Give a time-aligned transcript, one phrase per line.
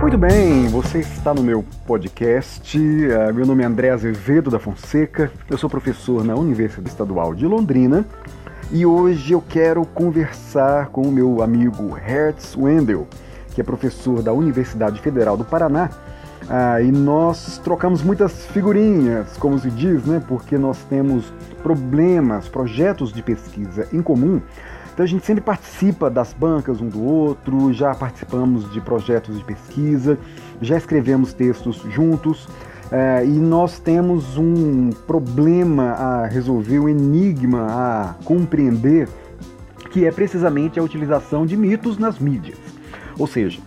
[0.00, 2.78] Muito bem, você está no meu podcast.
[2.78, 7.44] Uh, meu nome é André Azevedo da Fonseca, eu sou professor na Universidade Estadual de
[7.44, 8.06] Londrina
[8.70, 13.08] e hoje eu quero conversar com o meu amigo Hertz Wendel,
[13.52, 15.90] que é professor da Universidade Federal do Paraná.
[16.44, 20.22] Uh, e nós trocamos muitas figurinhas, como se diz, né?
[20.28, 24.40] Porque nós temos problemas, projetos de pesquisa em comum.
[24.98, 29.44] Então a gente sempre participa das bancas um do outro, já participamos de projetos de
[29.44, 30.18] pesquisa,
[30.60, 32.48] já escrevemos textos juntos.
[32.90, 39.08] É, e nós temos um problema a resolver, um enigma a compreender,
[39.92, 42.58] que é precisamente a utilização de mitos nas mídias.
[43.16, 43.60] Ou seja,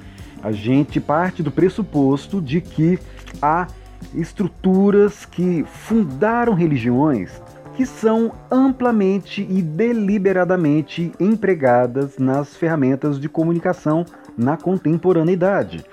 [0.43, 2.99] a gente parte do pressuposto de que
[3.41, 3.67] há
[4.13, 7.31] estruturas que fundaram religiões
[7.75, 14.05] que são amplamente e deliberadamente empregadas nas ferramentas de comunicação
[14.37, 15.85] na contemporaneidade.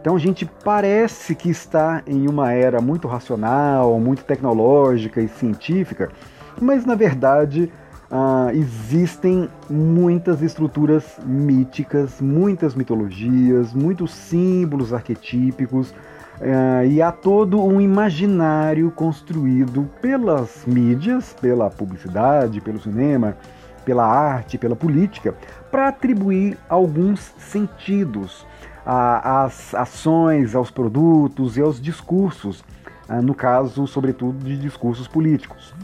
[0.00, 6.10] Então a gente parece que está em uma era muito racional, muito tecnológica e científica,
[6.60, 7.72] mas na verdade
[8.10, 15.94] uh, existem muitas estruturas míticas, muitas mitologias, muitos símbolos arquetípicos
[16.40, 23.36] é, e há todo um imaginário construído pelas mídias, pela publicidade, pelo cinema,
[23.84, 25.34] pela arte, pela política,
[25.70, 28.46] para atribuir alguns sentidos
[28.84, 32.64] às ações, aos produtos e aos discursos,
[33.08, 35.74] ah, no caso, sobretudo, de discursos políticos.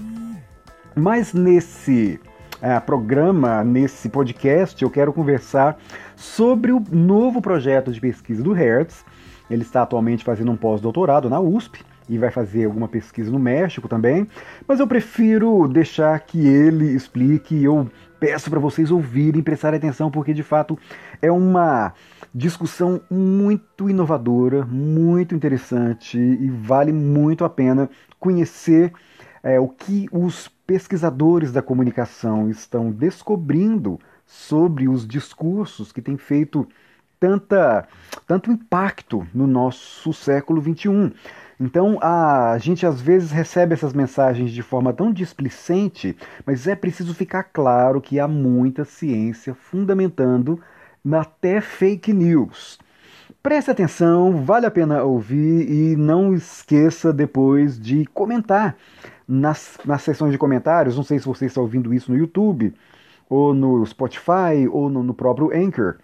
[0.94, 2.20] Mas nesse
[2.56, 5.78] uh, programa, nesse podcast, eu quero conversar
[6.16, 9.04] sobre o novo projeto de pesquisa do Hertz,
[9.50, 13.88] ele está atualmente fazendo um pós-doutorado na USP e vai fazer alguma pesquisa no México
[13.88, 14.26] também,
[14.66, 17.62] mas eu prefiro deixar que ele explique.
[17.62, 20.78] Eu peço para vocês ouvirem, prestarem atenção, porque de fato
[21.22, 21.92] é uma
[22.34, 28.92] discussão muito inovadora, muito interessante e vale muito a pena conhecer
[29.42, 36.68] é, o que os pesquisadores da comunicação estão descobrindo sobre os discursos que têm feito
[37.20, 37.86] tanta,
[38.26, 41.12] tanto impacto no nosso século XXI.
[41.60, 46.16] Então a gente às vezes recebe essas mensagens de forma tão displicente,
[46.46, 50.58] mas é preciso ficar claro que há muita ciência fundamentando
[51.12, 52.78] até fake news.
[53.42, 58.76] Preste atenção, vale a pena ouvir e não esqueça depois de comentar
[59.28, 60.96] nas, nas seções de comentários.
[60.96, 62.74] Não sei se você está ouvindo isso no YouTube,
[63.28, 65.96] ou no Spotify, ou no, no próprio Anchor.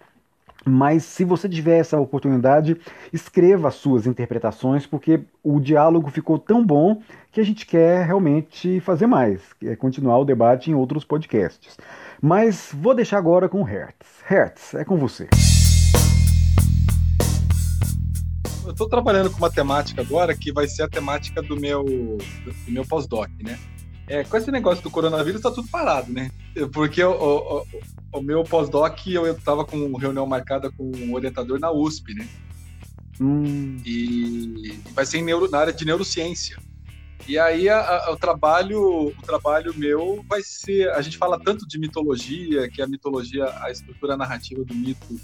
[0.68, 2.76] Mas se você tiver essa oportunidade,
[3.12, 7.00] escreva as suas interpretações, porque o diálogo ficou tão bom
[7.30, 11.76] que a gente quer realmente fazer mais, é continuar o debate em outros podcasts.
[12.20, 14.24] Mas vou deixar agora com o Hertz.
[14.26, 15.28] Hertz, é com você.
[18.64, 22.72] Eu estou trabalhando com uma temática agora que vai ser a temática do meu, do
[22.72, 23.56] meu pós-doc, né?
[24.08, 26.30] É, com esse negócio do coronavírus tá tudo parado, né?
[26.72, 27.64] Porque o, o,
[28.18, 32.28] o meu pós-doc eu, estava com reunião marcada com um orientador na USP, né?
[33.20, 33.78] Hum.
[33.84, 36.58] E vai ser neuro, na área de neurociência.
[37.26, 41.66] E aí a, a, o trabalho, o trabalho meu vai ser, a gente fala tanto
[41.66, 45.18] de mitologia, que a mitologia, a estrutura narrativa do mito,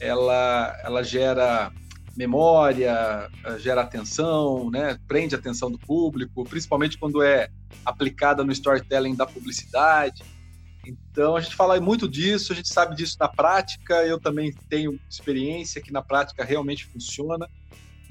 [0.00, 1.72] ela, ela gera
[2.16, 4.98] memória, gera atenção, né?
[5.06, 7.48] prende a atenção do público, principalmente quando é
[7.84, 10.22] aplicada no storytelling da publicidade.
[10.84, 14.04] Então a gente fala muito disso, a gente sabe disso na prática.
[14.04, 17.48] Eu também tenho experiência que na prática realmente funciona.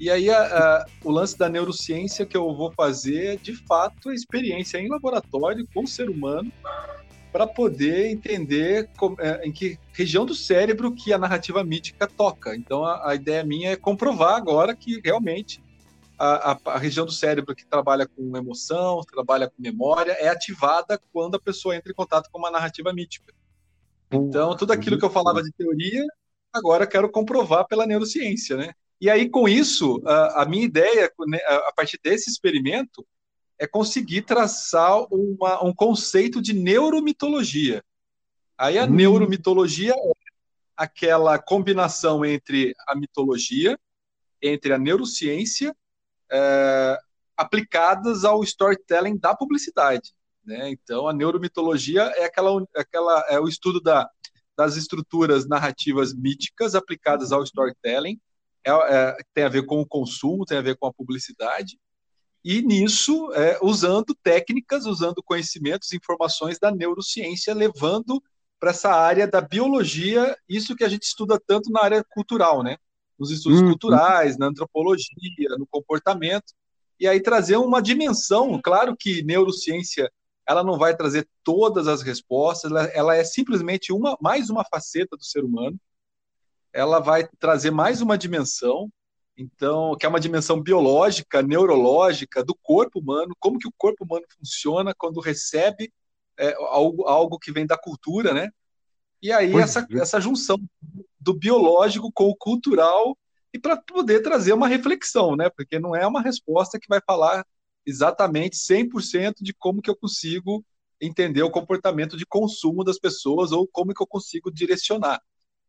[0.00, 4.14] E aí a, a, o lance da neurociência que eu vou fazer, de fato, é
[4.14, 6.50] experiência em laboratório com o ser humano
[7.30, 12.54] para poder entender como, é, em que região do cérebro que a narrativa mítica toca.
[12.54, 15.62] Então, a, a ideia minha é comprovar agora que realmente
[16.22, 20.96] a, a, a, região do cérebro que trabalha com emoção, trabalha com memória, é ativada
[21.12, 23.34] quando a pessoa entra em contato com uma narrativa mítica.
[24.08, 26.06] Então, tudo aquilo que eu falava de teoria,
[26.52, 28.72] agora quero comprovar pela neurociência, né?
[29.00, 33.04] E aí, com isso, a, a minha ideia, né, a partir desse experimento,
[33.58, 37.82] é conseguir traçar uma, um conceito de neuromitologia.
[38.56, 38.90] Aí a hum.
[38.90, 40.12] neuromitologia é
[40.76, 43.76] aquela combinação entre a mitologia,
[44.40, 45.74] entre a neurociência,
[46.32, 46.98] é,
[47.36, 50.12] aplicadas ao storytelling da publicidade.
[50.44, 50.70] Né?
[50.70, 54.08] Então, a neuromitologia é aquela, aquela é o estudo da,
[54.56, 58.18] das estruturas narrativas míticas aplicadas ao storytelling.
[58.64, 61.76] É, é, tem a ver com o consumo, tem a ver com a publicidade
[62.44, 68.22] e nisso é, usando técnicas, usando conhecimentos, informações da neurociência, levando
[68.58, 72.76] para essa área da biologia, isso que a gente estuda tanto na área cultural, né?
[73.22, 73.68] Nos estudos uhum.
[73.68, 76.52] culturais, na antropologia, no comportamento,
[76.98, 78.60] e aí trazer uma dimensão.
[78.60, 80.10] Claro que neurociência
[80.44, 85.16] ela não vai trazer todas as respostas, ela, ela é simplesmente uma mais uma faceta
[85.16, 85.78] do ser humano.
[86.72, 88.90] Ela vai trazer mais uma dimensão,
[89.36, 94.24] então, que é uma dimensão biológica, neurológica do corpo humano, como que o corpo humano
[94.36, 95.92] funciona quando recebe
[96.36, 98.50] é, algo, algo que vem da cultura, né?
[99.22, 99.98] E aí essa, é.
[99.98, 100.58] essa junção
[101.20, 103.16] do biológico com o cultural
[103.52, 105.48] e para poder trazer uma reflexão, né?
[105.50, 107.46] Porque não é uma resposta que vai falar
[107.86, 110.64] exatamente 100% de como que eu consigo
[111.00, 115.20] entender o comportamento de consumo das pessoas ou como que eu consigo direcionar.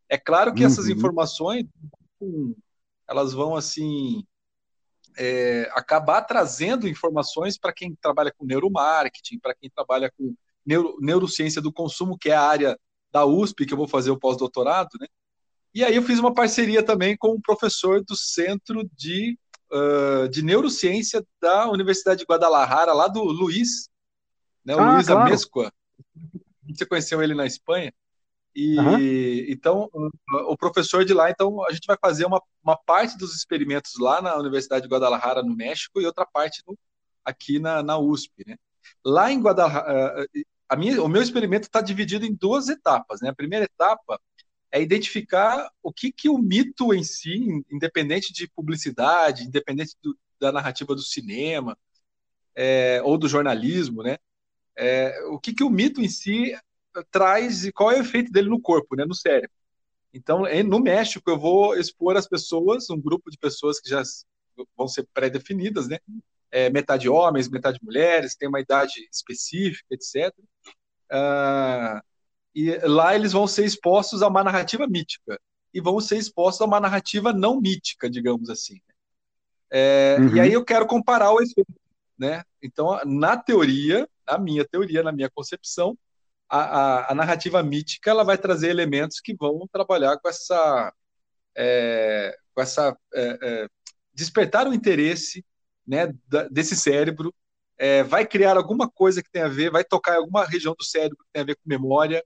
[0.08, 0.68] É claro que uhum.
[0.68, 1.66] essas informações
[3.08, 4.24] elas vão assim
[5.18, 10.34] é, acabar trazendo informações para quem trabalha com neuromarketing, para quem trabalha com
[10.66, 12.80] neuro, neurociência do consumo, que é a área
[13.14, 15.06] da USP, que eu vou fazer o pós-doutorado, né?
[15.74, 19.38] E aí eu fiz uma parceria também com um professor do Centro de,
[19.72, 23.88] uh, de Neurociência da Universidade de Guadalajara, lá do Luiz,
[24.66, 24.76] né?
[24.76, 25.22] O ah, Luiz claro.
[25.22, 25.72] Amescoa.
[26.68, 27.94] Você conheceu ele na Espanha?
[28.56, 28.98] E uhum.
[29.50, 29.90] então
[30.48, 34.22] o professor de lá, então a gente vai fazer uma, uma parte dos experimentos lá
[34.22, 36.78] na Universidade de Guadalajara, no México, e outra parte no,
[37.26, 38.56] aqui na, na USP, né?
[39.04, 40.28] Lá em Guadalajara,
[40.74, 43.22] a minha, o meu experimento está dividido em duas etapas.
[43.22, 43.30] Né?
[43.30, 44.20] A primeira etapa
[44.72, 50.52] é identificar o que, que o mito em si, independente de publicidade, independente do, da
[50.52, 51.78] narrativa do cinema
[52.56, 54.18] é, ou do jornalismo, né?
[54.76, 56.58] É, o que, que o mito em si
[57.12, 59.56] traz e qual é o efeito dele no corpo, né, no cérebro.
[60.12, 64.02] Então, no México, eu vou expor as pessoas, um grupo de pessoas que já
[64.76, 66.00] vão ser pré-definidas, né?
[66.56, 70.32] É, metade homens, metade mulheres, tem uma idade específica, etc.
[71.12, 72.00] Uh,
[72.54, 75.40] e lá eles vão ser expostos a uma narrativa mítica
[75.74, 78.80] e vão ser expostos a uma narrativa não mítica, digamos assim.
[79.72, 80.36] É, uhum.
[80.36, 81.74] E aí eu quero comparar o efeito,
[82.16, 82.44] né?
[82.62, 85.98] Então, na teoria, na minha teoria, na minha concepção,
[86.48, 90.94] a, a, a narrativa mítica ela vai trazer elementos que vão trabalhar com essa,
[91.58, 93.68] é, com essa é, é
[94.14, 95.44] despertar o interesse,
[95.86, 96.14] né,
[96.52, 97.34] desse cérebro
[97.78, 100.84] é, vai criar alguma coisa que tem a ver, vai tocar em alguma região do
[100.84, 102.24] cérebro que tem a ver com memória,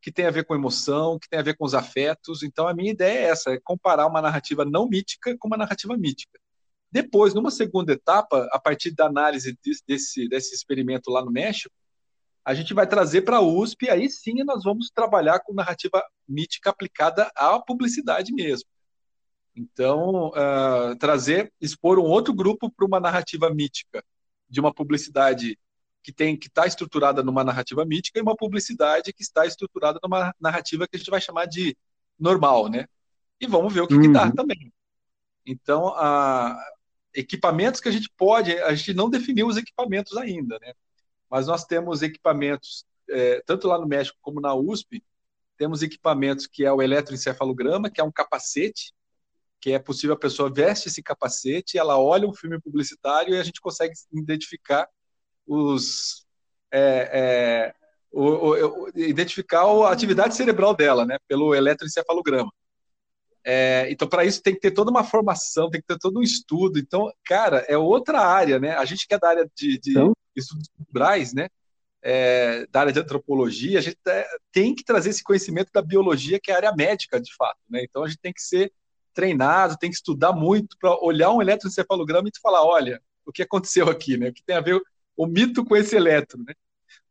[0.00, 2.42] que tem a ver com emoção, que tem a ver com os afetos.
[2.42, 5.96] Então, a minha ideia é essa: é comparar uma narrativa não mítica com uma narrativa
[5.96, 6.38] mítica.
[6.90, 9.56] Depois, numa segunda etapa, a partir da análise
[9.86, 11.74] desse, desse experimento lá no México,
[12.44, 16.70] a gente vai trazer para a USP, aí sim nós vamos trabalhar com narrativa mítica
[16.70, 18.68] aplicada à publicidade mesmo.
[19.54, 24.02] Então, uh, trazer, expor um outro grupo para uma narrativa mítica
[24.48, 25.58] de uma publicidade
[26.02, 30.34] que tem que está estruturada numa narrativa mítica e uma publicidade que está estruturada numa
[30.40, 31.76] narrativa que a gente vai chamar de
[32.18, 32.86] normal, né?
[33.40, 34.02] E vamos ver o que, uhum.
[34.02, 34.72] que dá também.
[35.46, 36.58] Então, a,
[37.14, 40.72] equipamentos que a gente pode, a gente não definiu os equipamentos ainda, né?
[41.30, 45.02] Mas nós temos equipamentos, é, tanto lá no México como na USP,
[45.56, 48.92] temos equipamentos que é o eletroencefalograma, que é um capacete
[49.62, 53.44] que é possível a pessoa veste esse capacete, ela olha um filme publicitário e a
[53.44, 54.88] gente consegue identificar
[55.46, 56.26] os
[56.72, 57.74] é, é,
[58.10, 62.52] o, o, identificar a atividade cerebral dela, né, pelo eletroencefalograma.
[63.44, 66.22] É, então, para isso tem que ter toda uma formação, tem que ter todo um
[66.22, 66.78] estudo.
[66.78, 68.76] Então, cara, é outra área, né?
[68.76, 70.12] A gente que é da área de, de então...
[70.34, 71.48] estudos culturais, né?
[72.04, 73.98] É, da área de antropologia, a gente
[74.52, 77.58] tem que trazer esse conhecimento da biologia, que é a área médica, de fato.
[77.68, 77.84] Né?
[77.84, 78.72] Então, a gente tem que ser
[79.12, 83.88] treinado, tem que estudar muito para olhar um eletroencefalograma e falar, olha, o que aconteceu
[83.88, 84.28] aqui, né?
[84.28, 84.80] O que tem a ver
[85.16, 86.54] o mito com esse eletro, né?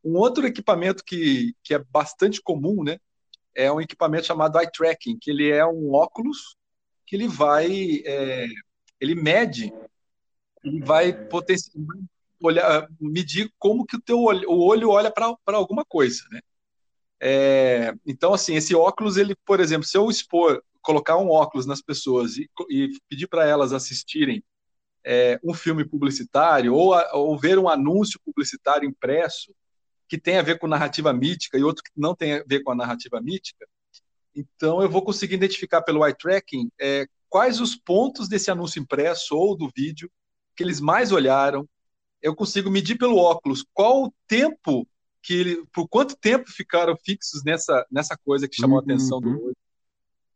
[0.03, 2.97] Um outro equipamento que, que é bastante comum, né?
[3.55, 6.55] É um equipamento chamado eye tracking, que ele é um óculos
[7.05, 8.47] que ele vai, é,
[8.99, 9.73] ele mede,
[10.63, 11.13] ele vai
[12.39, 16.39] olhar, medir como que o teu olho, o olho olha para alguma coisa, né?
[17.23, 21.81] É, então, assim, esse óculos, ele, por exemplo, se eu expor colocar um óculos nas
[21.81, 24.43] pessoas e, e pedir para elas assistirem
[25.05, 29.53] é, um filme publicitário ou, a, ou ver um anúncio publicitário impresso
[30.07, 32.71] que tem a ver com narrativa mítica e outro que não tem a ver com
[32.71, 33.65] a narrativa mítica,
[34.35, 39.35] então eu vou conseguir identificar pelo eye tracking é, quais os pontos desse anúncio impresso
[39.35, 40.11] ou do vídeo
[40.55, 41.67] que eles mais olharam.
[42.21, 44.87] Eu consigo medir pelo óculos qual o tempo
[45.23, 49.29] que ele, por quanto tempo ficaram fixos nessa, nessa coisa que chamou a atenção do
[49.29, 49.45] uhum.
[49.45, 49.57] olho.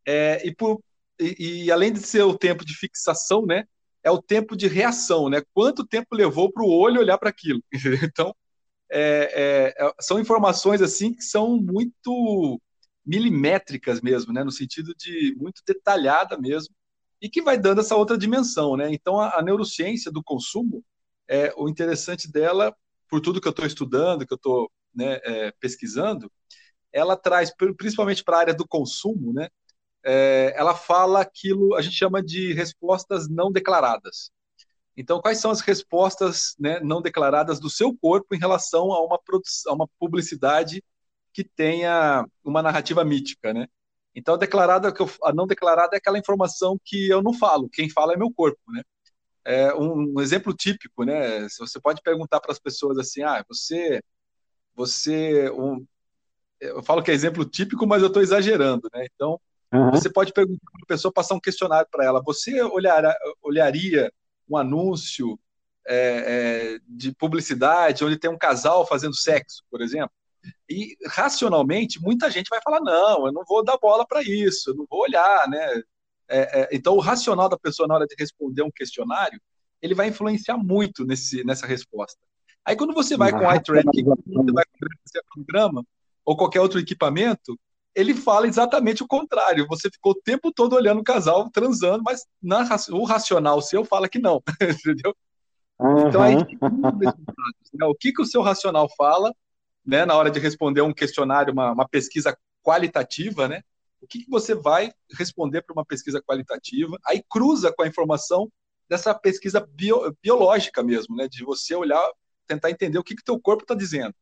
[0.05, 0.81] É, e, por,
[1.19, 3.65] e, e, além de ser o tempo de fixação, né,
[4.03, 5.41] é o tempo de reação, né?
[5.53, 7.61] Quanto tempo levou para o olho olhar para aquilo?
[8.03, 8.35] então,
[8.91, 12.61] é, é, é, são informações assim que são muito
[13.05, 14.43] milimétricas mesmo, né?
[14.43, 16.73] No sentido de muito detalhada mesmo.
[17.21, 18.89] e que vai dando essa outra dimensão, né?
[18.93, 20.83] Então, a, a neurociência do consumo,
[21.27, 22.75] é, o interessante dela,
[23.09, 26.31] por tudo que eu estou estudando, que eu estou né, é, pesquisando,
[26.93, 29.49] ela traz, principalmente para a área do consumo, né?
[30.05, 34.31] É, ela fala aquilo, a gente chama de respostas não declaradas.
[34.97, 39.19] Então, quais são as respostas né, não declaradas do seu corpo em relação a uma,
[39.67, 40.83] a uma publicidade
[41.33, 43.67] que tenha uma narrativa mítica, né?
[44.15, 44.93] Então, a declarada,
[45.23, 48.61] a não declarada é aquela informação que eu não falo, quem fala é meu corpo,
[48.69, 48.81] né?
[49.45, 51.47] É um, um exemplo típico, né?
[51.59, 54.01] Você pode perguntar para as pessoas assim, ah, você,
[54.75, 55.85] você, um,
[56.59, 59.05] eu falo que é exemplo típico, mas eu estou exagerando, né?
[59.13, 59.39] Então,
[59.75, 59.91] uhum.
[59.91, 64.11] você pode perguntar para a pessoa, passar um questionário para ela, você olhar, olharia
[64.49, 65.39] um anúncio
[65.87, 70.11] é, é, de publicidade onde tem um casal fazendo sexo, por exemplo.
[70.69, 74.75] E racionalmente, muita gente vai falar: não, eu não vou dar bola para isso, eu
[74.75, 75.81] não vou olhar, né?
[76.27, 79.39] É, é, então, o racional da pessoa na hora de responder um questionário,
[79.81, 82.19] ele vai influenciar muito nesse, nessa resposta.
[82.63, 85.85] Aí, quando você vai com o eye tracking, você vai com o programa
[86.23, 87.57] ou qualquer outro equipamento,
[87.95, 89.65] ele fala exatamente o contrário.
[89.67, 94.09] Você ficou o tempo todo olhando o casal transando, mas na, o racional seu fala
[94.09, 95.15] que não, entendeu?
[95.79, 96.07] Uhum.
[96.07, 97.85] Então aí né?
[97.85, 99.33] o que, que o seu racional fala,
[99.85, 103.61] né, na hora de responder um questionário, uma, uma pesquisa qualitativa, né?
[104.01, 106.97] O que, que você vai responder para uma pesquisa qualitativa?
[107.07, 108.51] Aí cruza com a informação
[108.89, 111.27] dessa pesquisa bio, biológica mesmo, né?
[111.27, 112.05] De você olhar,
[112.45, 114.13] tentar entender o que que teu corpo está dizendo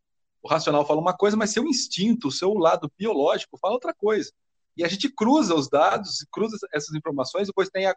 [0.43, 4.29] o racional fala uma coisa, mas seu instinto, o seu lado biológico fala outra coisa.
[4.75, 7.95] E a gente cruza os dados, cruza essas informações, depois tem a,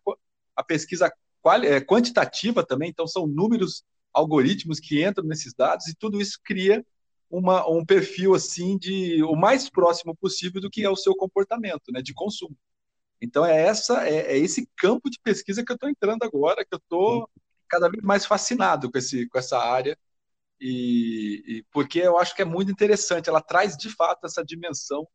[0.55, 1.13] a pesquisa
[1.65, 6.87] é, quantitativa também, então são números, algoritmos que entram nesses dados, e tudo isso cria
[7.29, 11.91] uma, um perfil assim de o mais próximo possível do que é o seu comportamento
[11.91, 12.57] né, de consumo.
[13.21, 16.75] Então é essa é, é esse campo de pesquisa que eu estou entrando agora, que
[16.75, 17.29] eu estou
[17.69, 19.99] cada vez mais fascinado com, esse, com essa área
[20.61, 25.07] e, e, porque eu acho que é muito interessante, ela traz de fato essa dimensão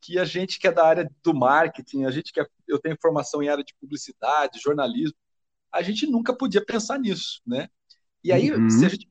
[0.00, 2.96] que a gente que é da área do marketing, a gente que é, eu tenho
[3.00, 5.16] formação em área de publicidade, jornalismo,
[5.72, 7.68] a gente nunca podia pensar nisso, né?
[8.24, 8.68] E aí, uhum.
[8.70, 9.06] gente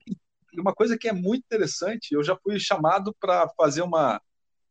[0.54, 4.20] uma coisa que é muito interessante, eu já fui chamado para fazer uma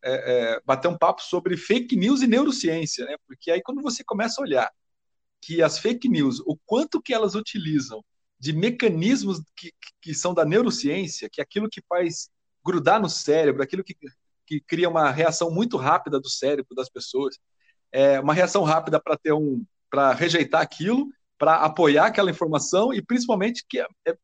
[0.03, 3.17] é, é, bater um papo sobre fake news e neurociência, né?
[3.27, 4.71] Porque aí quando você começa a olhar
[5.41, 8.05] que as fake news, o quanto que elas utilizam
[8.39, 12.31] de mecanismos que, que são da neurociência, que é aquilo que faz
[12.65, 13.97] grudar no cérebro, aquilo que,
[14.47, 17.39] que cria uma reação muito rápida do cérebro das pessoas,
[17.91, 23.01] é uma reação rápida para ter um, para rejeitar aquilo, para apoiar aquela informação e
[23.01, 24.17] principalmente que é, é,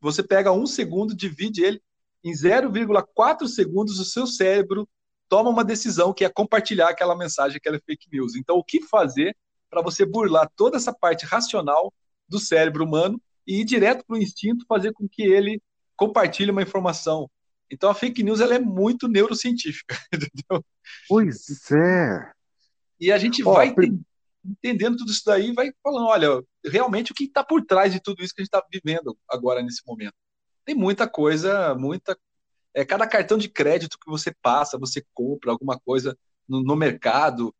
[0.00, 1.82] você pega um segundo, divide ele
[2.22, 4.88] em 0,4 segundos, o seu cérebro
[5.28, 8.34] toma uma decisão que é compartilhar aquela mensagem, aquela fake news.
[8.34, 9.36] Então, o que fazer
[9.70, 11.92] para você burlar toda essa parte racional
[12.28, 15.62] do cérebro humano e ir direto para o instinto fazer com que ele
[15.96, 17.30] compartilhe uma informação.
[17.70, 20.62] Então a fake news ela é muito neurocientífica, entendeu?
[21.08, 22.32] Pois é.
[23.00, 23.90] E a gente vai per...
[24.44, 28.22] entendendo tudo isso daí, vai falando, olha, realmente o que está por trás de tudo
[28.22, 30.14] isso que a gente está vivendo agora nesse momento.
[30.64, 32.18] Tem muita coisa, muita.
[32.74, 37.54] É, cada cartão de crédito que você passa, você compra alguma coisa no, no mercado,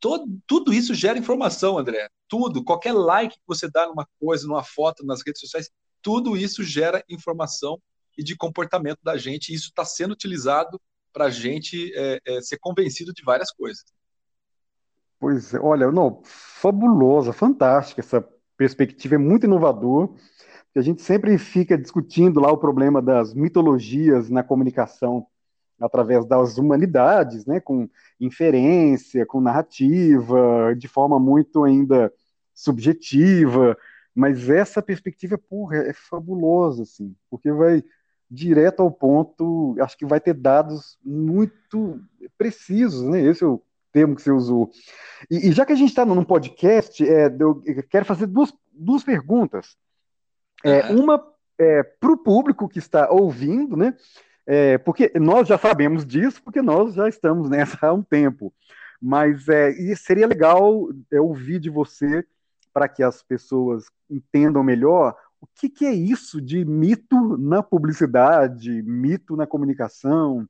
[0.00, 2.08] todo, tudo isso gera informação, André.
[2.34, 5.70] Tudo, qualquer like que você dá numa coisa, numa foto, nas redes sociais,
[6.02, 7.80] tudo isso gera informação
[8.18, 9.52] e de comportamento da gente.
[9.52, 10.80] E isso está sendo utilizado
[11.12, 13.84] para a gente é, é, ser convencido de várias coisas.
[15.20, 20.12] Pois é, olha, não, fabulosa, fantástica essa perspectiva, é muito inovador.
[20.74, 25.24] A gente sempre fica discutindo lá o problema das mitologias na comunicação
[25.80, 27.88] através das humanidades, né, com
[28.20, 32.12] inferência, com narrativa, de forma muito ainda
[32.54, 33.76] subjetiva,
[34.14, 37.82] mas essa perspectiva, porra, é fabulosa, assim, porque vai
[38.30, 42.00] direto ao ponto, acho que vai ter dados muito
[42.38, 43.60] precisos, né, esse é o
[43.92, 44.70] termo que você usou.
[45.30, 49.04] E, e já que a gente está num podcast, é, eu quero fazer duas, duas
[49.04, 49.76] perguntas.
[50.64, 50.92] É.
[50.92, 51.24] Uma
[51.58, 53.94] é, para o público que está ouvindo, né,
[54.46, 58.52] é, porque nós já sabemos disso, porque nós já estamos nessa há um tempo.
[59.00, 62.24] Mas é, e seria legal é, ouvir de você,
[62.74, 68.82] para que as pessoas entendam melhor, o que, que, é isso de mito na publicidade,
[68.82, 70.46] mito na comunicação.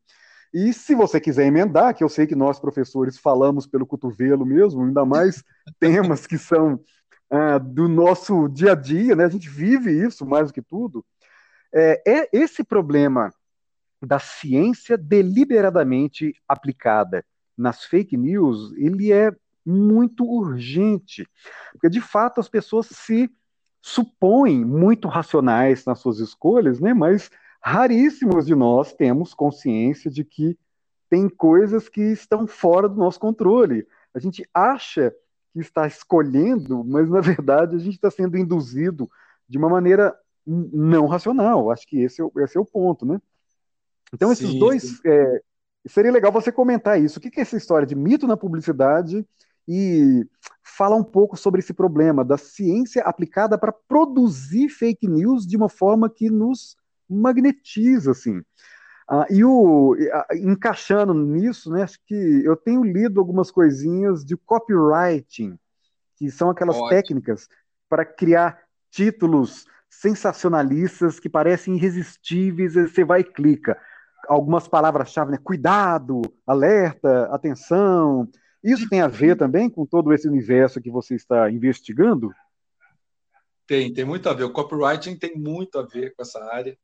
[0.52, 4.82] E se você quiser emendar, que eu sei que nós, professores, falamos pelo cotovelo mesmo,
[4.82, 5.44] ainda mais
[5.78, 6.80] temas que são
[7.28, 9.24] ah, do nosso dia a dia, né?
[9.24, 11.04] a gente vive isso mais do que tudo.
[11.74, 13.32] É, é esse problema
[14.00, 17.24] da ciência deliberadamente aplicada
[17.56, 19.32] nas fake news, ele é
[19.64, 21.28] muito urgente.
[21.72, 23.30] Porque, de fato, as pessoas se
[23.80, 26.94] supõem muito racionais nas suas escolhas, né?
[26.94, 27.30] mas
[27.60, 30.58] raríssimos de nós temos consciência de que
[31.10, 33.86] tem coisas que estão fora do nosso controle.
[34.14, 35.14] A gente acha
[35.52, 39.08] que está escolhendo, mas na verdade a gente está sendo induzido
[39.48, 40.14] de uma maneira
[40.46, 41.70] não racional.
[41.70, 43.20] Acho que esse é, esse é o ponto, né?
[44.12, 44.82] Então, esses sim, dois.
[44.82, 45.00] Sim.
[45.04, 45.42] É,
[45.86, 47.18] seria legal você comentar isso.
[47.18, 49.26] O que é essa história de mito na publicidade
[49.66, 50.26] e
[50.62, 55.68] fala um pouco sobre esse problema da ciência aplicada para produzir fake news de uma
[55.68, 56.76] forma que nos
[57.08, 58.42] magnetiza, assim.
[59.08, 59.94] Ah, e o,
[60.32, 65.58] encaixando nisso, né, acho que eu tenho lido algumas coisinhas de copywriting,
[66.16, 66.88] que são aquelas Ótimo.
[66.88, 67.48] técnicas
[67.88, 68.58] para criar
[68.90, 73.78] títulos sensacionalistas que parecem irresistíveis, você vai e clica.
[74.26, 75.38] Algumas palavras-chave, né?
[75.42, 78.26] Cuidado, alerta, atenção.
[78.64, 82.32] Isso tem a ver também com todo esse universo que você está investigando?
[83.66, 84.44] Tem, tem muito a ver.
[84.44, 86.76] O copywriting tem muito a ver com essa área.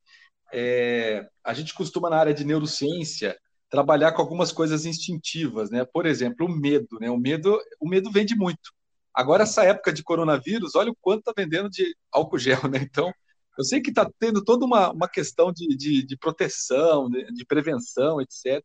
[0.52, 3.38] É, a gente costuma, na área de neurociência,
[3.70, 5.84] trabalhar com algumas coisas instintivas, né?
[5.84, 7.10] Por exemplo, o medo, né?
[7.10, 8.72] O medo, o medo vende muito.
[9.14, 12.78] Agora, essa época de coronavírus, olha o quanto está vendendo de álcool gel, né?
[12.82, 13.12] Então,
[13.58, 17.44] eu sei que está tendo toda uma, uma questão de, de, de proteção, de, de,
[17.44, 18.64] prevenção, etc.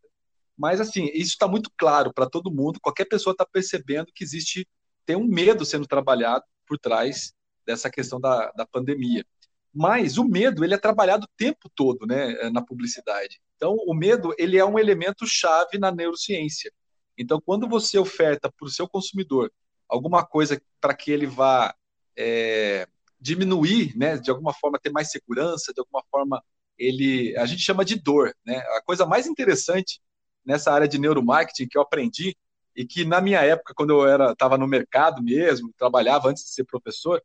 [0.57, 2.79] Mas, assim, isso está muito claro para todo mundo.
[2.81, 4.67] Qualquer pessoa está percebendo que existe,
[5.05, 7.33] tem um medo sendo trabalhado por trás
[7.65, 9.25] dessa questão da, da pandemia.
[9.73, 13.41] Mas o medo, ele é trabalhado o tempo todo, né, na publicidade.
[13.57, 16.71] Então, o medo, ele é um elemento chave na neurociência.
[17.17, 19.51] Então, quando você oferta para o seu consumidor
[19.89, 21.75] alguma coisa para que ele vá
[22.17, 22.87] é,
[23.19, 26.43] diminuir, né, de alguma forma ter mais segurança, de alguma forma
[26.77, 28.57] ele, a gente chama de dor, né?
[28.57, 30.01] A coisa mais interessante
[30.45, 32.35] nessa área de neuromarketing que eu aprendi
[32.75, 36.49] e que na minha época, quando eu era estava no mercado mesmo, trabalhava antes de
[36.49, 37.21] ser professor,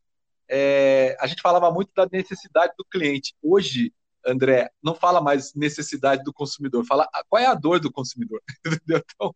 [0.49, 3.33] é, a gente falava muito da necessidade do cliente.
[3.41, 3.93] Hoje,
[4.25, 8.41] André, não fala mais necessidade do consumidor, fala qual é a dor do consumidor.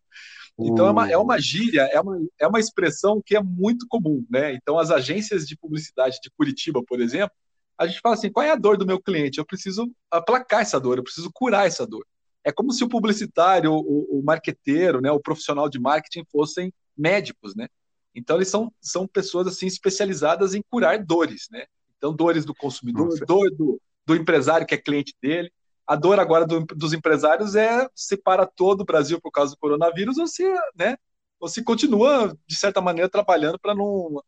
[0.58, 3.86] Então, então é, uma, é uma gíria, é uma, é uma expressão que é muito
[3.88, 4.54] comum, né?
[4.54, 7.36] Então as agências de publicidade de Curitiba, por exemplo,
[7.76, 9.38] a gente fala assim, qual é a dor do meu cliente?
[9.38, 12.06] Eu preciso aplacar essa dor, eu preciso curar essa dor.
[12.46, 17.56] É como se o publicitário, o, o marqueteiro, né, o profissional de marketing fossem médicos,
[17.56, 17.66] né?
[18.14, 21.66] Então eles são, são pessoas assim especializadas em curar dores, né?
[21.98, 23.26] Então dores do consumidor, Nossa.
[23.26, 25.52] dor do, do empresário que é cliente dele.
[25.84, 29.58] A dor agora do, dos empresários é se para todo o Brasil por causa do
[29.58, 30.44] coronavírus ou se,
[30.76, 30.96] né,
[31.40, 34.22] ou se continua, de certa maneira, trabalhando para não.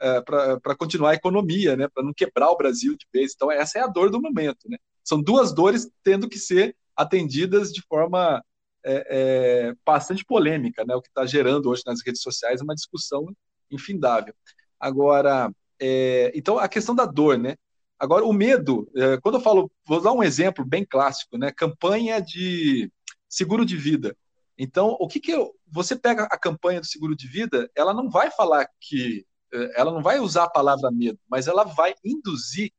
[0.00, 3.32] É, para continuar a economia, né, para não quebrar o Brasil de vez.
[3.34, 4.68] Então, essa é a dor do momento.
[4.68, 4.76] Né?
[5.02, 8.42] São duas dores tendo que ser atendidas de forma
[8.84, 10.94] é, é, bastante polêmica, né?
[10.94, 13.26] o que está gerando hoje nas redes sociais é uma discussão
[13.70, 14.34] infindável.
[14.78, 17.56] Agora, é, então, a questão da dor, né?
[17.98, 21.50] Agora, o medo, é, quando eu falo, vou dar um exemplo bem clássico, né?
[21.50, 22.90] Campanha de
[23.28, 24.16] seguro de vida.
[24.58, 28.10] Então, o que que eu, você pega a campanha do seguro de vida, ela não
[28.10, 32.72] vai falar que, é, ela não vai usar a palavra medo, mas ela vai induzir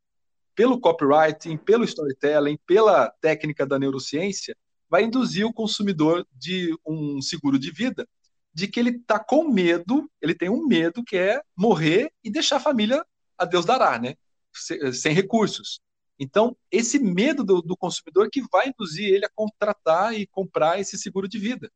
[0.56, 4.56] pelo copywriting, pelo storytelling, pela técnica da neurociência,
[4.90, 8.08] vai induzir o consumidor de um seguro de vida
[8.56, 12.56] de que ele está com medo, ele tem um medo que é morrer e deixar
[12.56, 13.06] a família
[13.38, 14.16] a Deus dará, né?
[14.94, 15.82] sem recursos.
[16.18, 20.98] Então, esse medo do, do, consumidor que vai induzir ele a contratar e comprar esse
[20.98, 21.70] seguro de vida.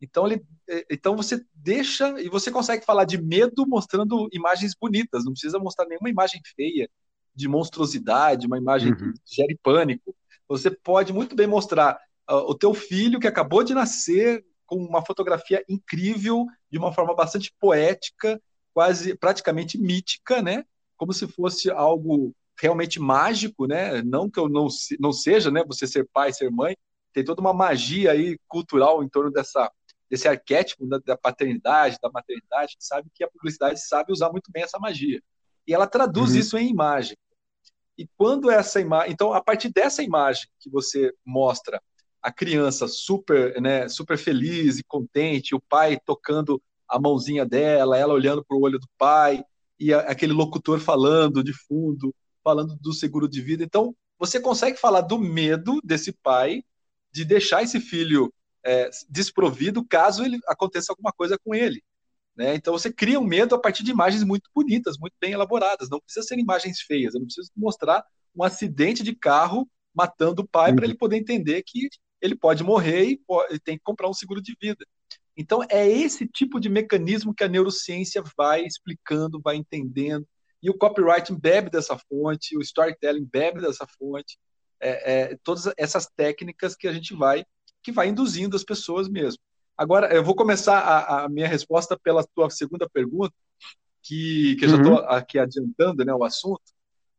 [0.00, 5.24] Então, ele, é, então você deixa e você consegue falar de medo mostrando imagens bonitas,
[5.24, 6.90] não precisa mostrar nenhuma imagem feia,
[7.40, 9.12] de monstruosidade, uma imagem uhum.
[9.12, 10.14] que gere pânico.
[10.48, 11.98] Você pode muito bem mostrar
[12.30, 17.14] uh, o teu filho que acabou de nascer com uma fotografia incrível, de uma forma
[17.14, 18.40] bastante poética,
[18.72, 20.64] quase praticamente mítica, né?
[21.00, 24.02] como se fosse algo realmente mágico, né?
[24.02, 25.64] Não que eu não, não seja, né?
[25.66, 26.76] Você ser pai, ser mãe,
[27.14, 29.72] tem toda uma magia aí cultural em torno dessa
[30.10, 34.64] desse arquétipo da, da paternidade, da maternidade, sabe que a publicidade sabe usar muito bem
[34.64, 35.22] essa magia.
[35.66, 36.38] E ela traduz uhum.
[36.38, 37.16] isso em imagem.
[38.00, 41.82] E quando essa imagem, então a partir dessa imagem que você mostra
[42.22, 48.14] a criança super, né, super feliz e contente, o pai tocando a mãozinha dela, ela
[48.14, 49.44] olhando para o olho do pai,
[49.78, 53.62] e a, aquele locutor falando de fundo, falando do seguro de vida.
[53.62, 56.64] Então, você consegue falar do medo desse pai
[57.12, 58.32] de deixar esse filho
[58.64, 61.84] é, desprovido caso ele aconteça alguma coisa com ele.
[62.40, 62.54] Né?
[62.54, 65.90] Então você cria um medo a partir de imagens muito bonitas, muito bem elaboradas.
[65.90, 67.12] Não precisa ser imagens feias.
[67.12, 68.02] Eu não preciso mostrar
[68.34, 70.76] um acidente de carro matando o pai uhum.
[70.76, 74.40] para ele poder entender que ele pode morrer e, pode, tem que comprar um seguro
[74.40, 74.86] de vida.
[75.36, 80.26] Então, é esse tipo de mecanismo que a neurociência vai explicando, vai entendendo,
[80.62, 84.38] e o copywriting bebe dessa fonte, o storytelling bebe dessa fonte,
[84.80, 87.44] é, é, todas essas técnicas que a gente vai,
[87.82, 89.42] que vai induzindo as pessoas mesmo.
[89.80, 93.32] Agora, eu vou começar a, a minha resposta pela tua segunda pergunta,
[94.02, 95.08] que, que eu já estou uhum.
[95.08, 96.60] aqui adiantando né, o assunto.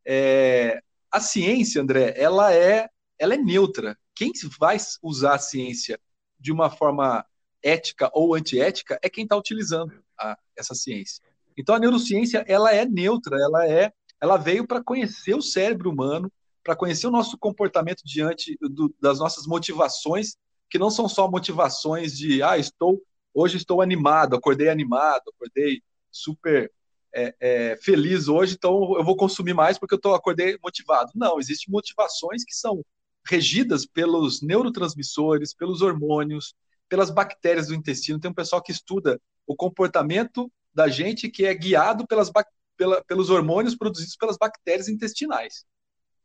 [0.05, 0.79] É,
[1.11, 3.97] a ciência, André, ela é, ela é neutra.
[4.13, 5.99] Quem vai usar a ciência
[6.39, 7.25] de uma forma
[7.63, 11.23] ética ou antiética é quem está utilizando a, essa ciência.
[11.57, 16.31] Então a neurociência ela é neutra, ela é, ela veio para conhecer o cérebro humano,
[16.63, 20.35] para conhecer o nosso comportamento diante do, das nossas motivações,
[20.71, 23.03] que não são só motivações de ah estou
[23.33, 26.71] hoje estou animado, acordei animado, acordei super
[27.13, 31.11] é, é, feliz hoje, então eu vou consumir mais porque eu tô, acordei motivado.
[31.13, 32.83] Não, existem motivações que são
[33.27, 36.55] regidas pelos neurotransmissores, pelos hormônios,
[36.89, 38.19] pelas bactérias do intestino.
[38.19, 42.31] Tem um pessoal que estuda o comportamento da gente que é guiado pelas,
[42.77, 45.65] pela, pelos hormônios produzidos pelas bactérias intestinais.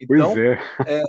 [0.00, 0.58] Então, é.
[0.86, 1.02] É,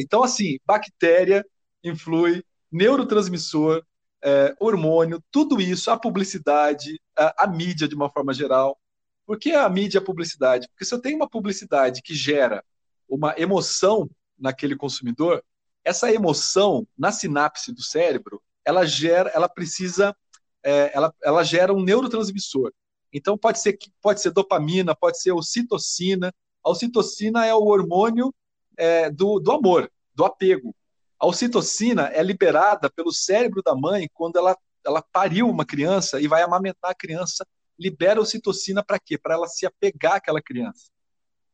[0.00, 1.44] então assim, bactéria
[1.84, 3.84] influi, neurotransmissor,
[4.24, 8.78] é, hormônio, tudo isso, a publicidade, a, a, mídia de uma forma geral.
[9.26, 10.68] Por que a mídia e a publicidade?
[10.68, 12.64] Porque se eu tenho uma publicidade que gera
[13.08, 14.08] uma emoção
[14.38, 15.42] naquele consumidor,
[15.84, 20.16] essa emoção na sinapse do cérebro, ela gera, ela precisa,
[20.62, 22.72] é, ela, ela gera um neurotransmissor.
[23.12, 26.32] Então pode ser pode ser dopamina, pode ser ocitocina.
[26.64, 28.32] A ocitocina é o hormônio
[28.76, 30.74] é, do, do amor, do apego.
[31.22, 36.26] A ocitocina é liberada pelo cérebro da mãe quando ela, ela pariu uma criança e
[36.26, 37.46] vai amamentar a criança.
[37.78, 39.16] Libera a ocitocina para quê?
[39.16, 40.90] Para ela se apegar àquela criança.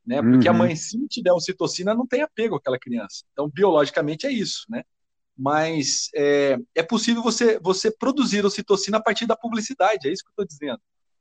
[0.07, 0.23] Né?
[0.23, 0.55] Porque uhum.
[0.55, 3.25] a mãe, se tiver ocitocina, não tem apego àquela criança.
[3.31, 4.85] Então, biologicamente é isso, né?
[5.37, 10.31] Mas é, é possível você, você produzir ocitocina a partir da publicidade, é isso que
[10.31, 10.81] eu estou dizendo.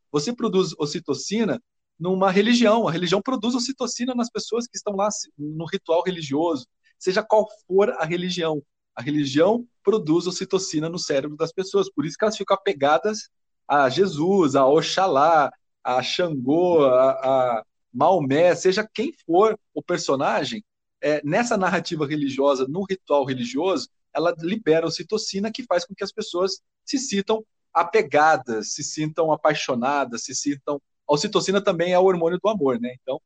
[0.09, 1.61] Você produz ocitocina
[1.99, 6.65] numa religião, a religião produz ocitocina nas pessoas que estão lá no ritual religioso,
[6.97, 8.61] seja qual for a religião.
[8.95, 13.29] A religião produz ocitocina no cérebro das pessoas, por isso que elas ficam apegadas
[13.67, 15.51] a Jesus, a Oxalá,
[15.83, 20.63] a Xangô, a, a Maomé, seja quem for o personagem,
[21.01, 26.11] é, nessa narrativa religiosa, no ritual religioso, ela libera ocitocina que faz com que as
[26.11, 30.81] pessoas se sintam apegadas, se sintam apaixonadas, se sintam.
[31.07, 32.95] A ocitocina também é o hormônio do amor, né?
[33.01, 33.21] Então,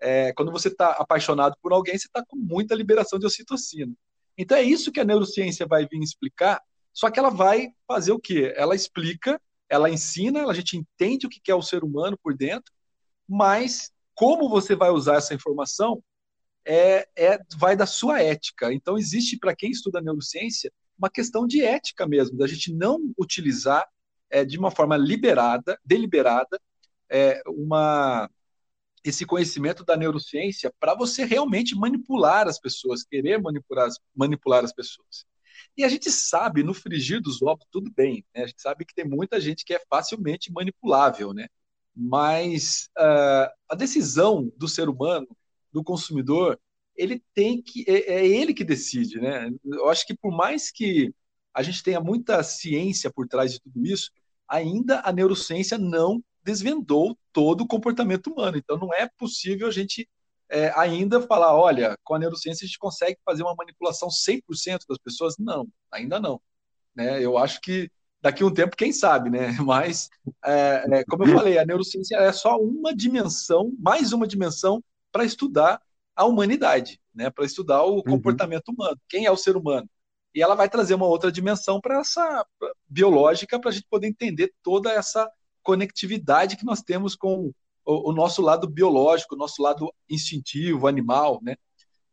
[0.00, 3.92] é, quando você está apaixonado por alguém, você está com muita liberação de ocitocina.
[4.36, 6.60] Então é isso que a neurociência vai vir explicar,
[6.92, 8.54] só que ela vai fazer o quê?
[8.56, 12.72] Ela explica, ela ensina, a gente entende o que é o ser humano por dentro,
[13.28, 16.02] mas como você vai usar essa informação
[16.64, 18.72] é, é vai da sua ética.
[18.72, 23.86] Então existe para quem estuda neurociência uma questão de ética mesmo, da gente não utilizar
[24.30, 26.60] é, de uma forma liberada, deliberada,
[27.08, 28.28] é, uma
[29.08, 35.24] esse conhecimento da neurociência para você realmente manipular as pessoas, querer manipular, manipular as pessoas.
[35.76, 38.44] E a gente sabe, no frigir dos ovos, tudo bem, né?
[38.44, 41.46] a gente sabe que tem muita gente que é facilmente manipulável, né?
[41.94, 45.28] mas uh, a decisão do ser humano,
[45.72, 46.58] do consumidor,
[46.94, 49.20] ele tem que, é, é ele que decide.
[49.20, 49.50] Né?
[49.64, 51.12] Eu acho que por mais que
[51.54, 54.10] a gente tenha muita ciência por trás de tudo isso,
[54.48, 58.56] ainda a neurociência não desvendou todo o comportamento humano.
[58.56, 60.08] Então, não é possível a gente
[60.48, 64.98] é, ainda falar, olha, com a neurociência a gente consegue fazer uma manipulação 100% das
[64.98, 65.34] pessoas?
[65.38, 66.40] Não, ainda não.
[66.94, 67.20] Né?
[67.22, 67.90] Eu acho que
[68.22, 69.48] daqui a um tempo, quem sabe, né?
[69.66, 70.08] Mas,
[70.44, 75.24] é, é, como eu falei, a neurociência é só uma dimensão, mais uma dimensão para
[75.24, 75.82] estudar
[76.14, 77.28] a humanidade, né?
[77.28, 78.02] Para estudar o uhum.
[78.02, 79.88] comportamento humano, quem é o ser humano.
[80.32, 84.06] E ela vai trazer uma outra dimensão para essa pra, biológica, para a gente poder
[84.06, 85.28] entender toda essa
[85.66, 87.52] conectividade que nós temos com
[87.84, 91.56] o, o nosso lado biológico, o nosso lado instintivo, animal, né?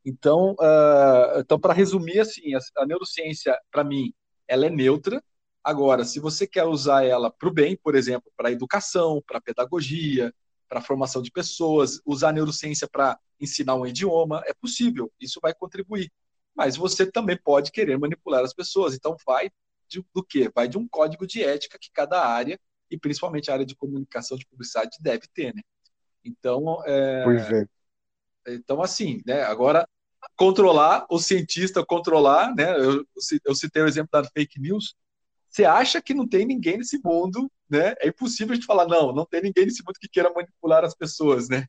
[0.04, 4.12] Então, uh, então para resumir, assim, a, a neurociência, para mim,
[4.48, 5.24] ela é neutra.
[5.64, 10.34] Agora, se você quer usar ela para o bem, por exemplo, para educação, para pedagogia,
[10.68, 15.54] para formação de pessoas, usar a neurociência para ensinar um idioma, é possível, isso vai
[15.54, 16.12] contribuir.
[16.56, 18.96] Mas você também pode querer manipular as pessoas.
[18.96, 19.52] Então, vai
[19.88, 20.52] de, do quê?
[20.54, 24.38] Vai de um código de ética que cada área e principalmente a área de comunicação
[24.38, 25.62] de publicidade deve ter, né?
[26.24, 27.66] Então, é, pois é.
[28.48, 29.44] Então, assim, né?
[29.44, 29.88] Agora,
[30.36, 32.76] controlar, o cientista controlar, né?
[32.78, 33.06] Eu,
[33.46, 34.96] eu citei o exemplo da fake news.
[35.50, 37.94] Você acha que não tem ninguém nesse mundo, né?
[38.00, 40.96] É impossível a gente falar, não, não tem ninguém nesse mundo que queira manipular as
[40.96, 41.66] pessoas, né?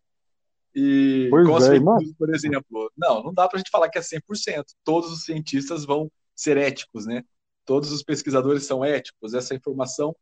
[0.75, 2.93] E pois com as é, fake news, por exemplo.
[2.97, 4.65] Não, não dá pra gente falar que é 100%.
[4.83, 7.23] Todos os cientistas vão ser éticos, né?
[7.65, 10.15] todos os pesquisadores são éticos, essa informação.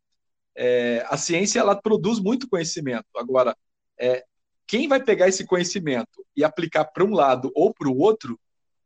[0.55, 3.05] É, a ciência ela produz muito conhecimento.
[3.15, 3.55] Agora,
[3.99, 4.23] é,
[4.67, 8.39] quem vai pegar esse conhecimento e aplicar para um lado ou para o outro,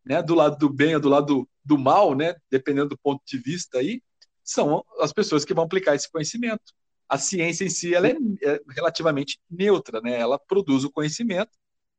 [0.04, 3.38] né, do lado do bem ou do lado do, mal, né, dependendo do ponto de
[3.38, 4.02] vista aí,
[4.44, 6.74] são as pessoas que vão aplicar esse conhecimento.
[7.10, 10.20] A ciência em si ela é, é relativamente neutra, né?
[10.20, 11.52] Ela produz o conhecimento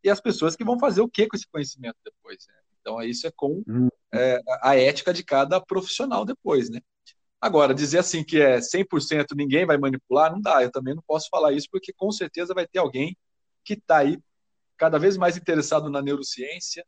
[0.02, 2.46] e as pessoas que vão fazer o que com esse conhecimento depois.
[2.46, 2.54] Né?
[2.80, 3.88] Então, isso é com hum.
[4.12, 6.80] é, a ética de cada profissional depois, né?
[7.40, 10.62] Agora, dizer assim que é 100% ninguém vai manipular, não dá.
[10.62, 13.16] Eu também não posso falar isso, porque com certeza vai ter alguém
[13.64, 14.18] que está aí
[14.76, 16.84] cada vez mais interessado na neurociência,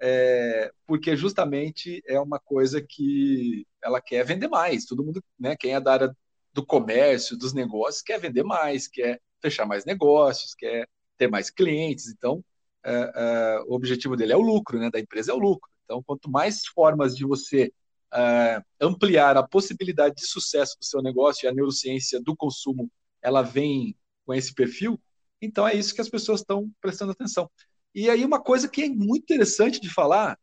[0.00, 4.86] é, porque justamente é uma coisa que ela quer vender mais.
[4.86, 6.16] Todo mundo, né, quem é da área
[6.52, 12.08] do comércio, dos negócios, quer vender mais, quer fechar mais negócios, quer ter mais clientes.
[12.08, 12.44] Então,
[12.84, 15.70] é, é, o objetivo dele é o lucro, né, da empresa é o lucro.
[15.84, 17.72] Então, quanto mais formas de você
[18.14, 23.42] é, ampliar a possibilidade de sucesso do seu negócio e a neurociência do consumo, ela
[23.42, 25.00] vem com esse perfil,
[25.40, 27.50] então é isso que as pessoas estão prestando atenção.
[27.94, 30.38] E aí uma coisa que é muito interessante de falar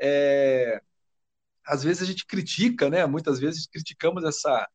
[0.00, 0.80] é
[1.64, 3.06] às vezes a gente critica, né?
[3.06, 4.68] Muitas vezes criticamos essa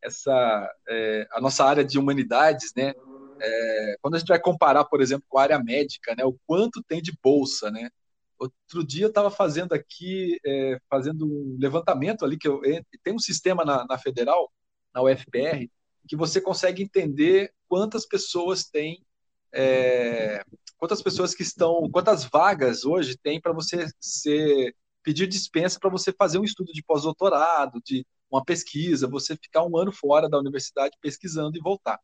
[0.00, 2.94] essa é, a nossa área de humanidades, né?
[3.40, 6.24] É, quando a gente vai comparar, por exemplo, com a área médica, né?
[6.24, 7.90] O quanto tem de bolsa, né?
[8.38, 12.60] Outro dia eu estava fazendo aqui, é, fazendo um levantamento ali que eu
[13.02, 14.52] tem um sistema na, na federal,
[14.94, 15.68] na UFPR,
[16.06, 19.04] que você consegue entender quantas pessoas têm
[19.52, 20.42] é,
[20.78, 26.12] quantas pessoas que estão, quantas vagas hoje tem para você ser, pedir dispensa para você
[26.12, 30.96] fazer um estudo de pós-doutorado, de uma pesquisa, você ficar um ano fora da universidade
[31.00, 31.98] pesquisando e voltar.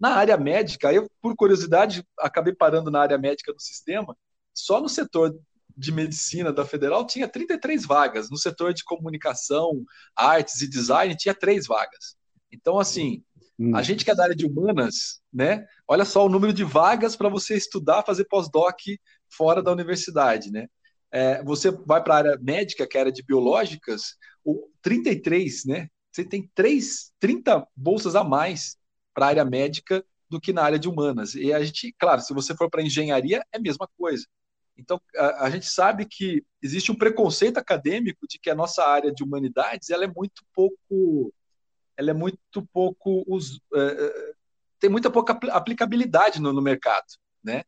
[0.00, 4.16] Na área médica, eu, por curiosidade, acabei parando na área médica do sistema,
[4.54, 5.38] só no setor
[5.78, 9.84] de medicina da federal tinha 33 vagas, no setor de comunicação,
[10.16, 12.16] artes e design tinha três vagas.
[12.50, 13.22] Então, assim,
[13.58, 13.74] Hum.
[13.74, 15.66] A gente que é da área de humanas, né?
[15.86, 18.78] Olha só o número de vagas para você estudar, fazer pós-doc
[19.28, 20.68] fora da universidade, né?
[21.10, 24.14] É, você vai para a área médica, que é a área de biológicas,
[24.44, 25.88] o 33, né?
[26.12, 28.76] Você tem 3, 30 bolsas a mais
[29.12, 31.34] para a área médica do que na área de humanas.
[31.34, 34.24] E a gente, claro, se você for para engenharia, é a mesma coisa.
[34.78, 39.12] Então, a, a, gente sabe que existe um preconceito acadêmico de que a nossa área
[39.12, 41.34] de humanidades ela é muito pouco
[41.96, 43.24] ela é muito pouco
[43.74, 44.32] é, é,
[44.78, 47.06] tem muita pouca aplicabilidade no, no mercado,
[47.42, 47.64] né?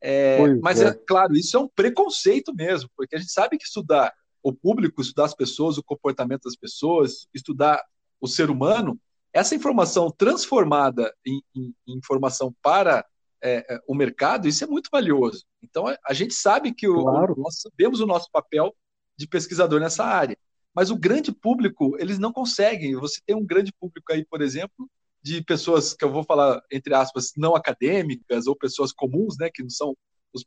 [0.00, 0.88] É, mas é.
[0.88, 0.94] é.
[0.94, 5.26] claro, isso é um preconceito mesmo, porque a gente sabe que estudar o público, estudar
[5.26, 7.80] as pessoas, o comportamento das pessoas, estudar
[8.20, 8.98] o ser humano,
[9.32, 13.04] essa informação transformada em, em, em informação para
[13.42, 15.44] é, é o mercado, isso é muito valioso.
[15.62, 17.34] Então a, gente sabe que o, claro.
[17.36, 18.74] o, nós sabemos o nosso papel
[19.16, 20.36] de pesquisador nessa área.
[20.74, 22.94] Mas o grande público, eles não conseguem.
[22.96, 24.88] Você tem um grande público aí, por exemplo,
[25.22, 29.62] de pessoas que eu vou falar, entre aspas, não acadêmicas ou pessoas comuns, né, que
[29.62, 29.96] não são
[30.32, 30.44] os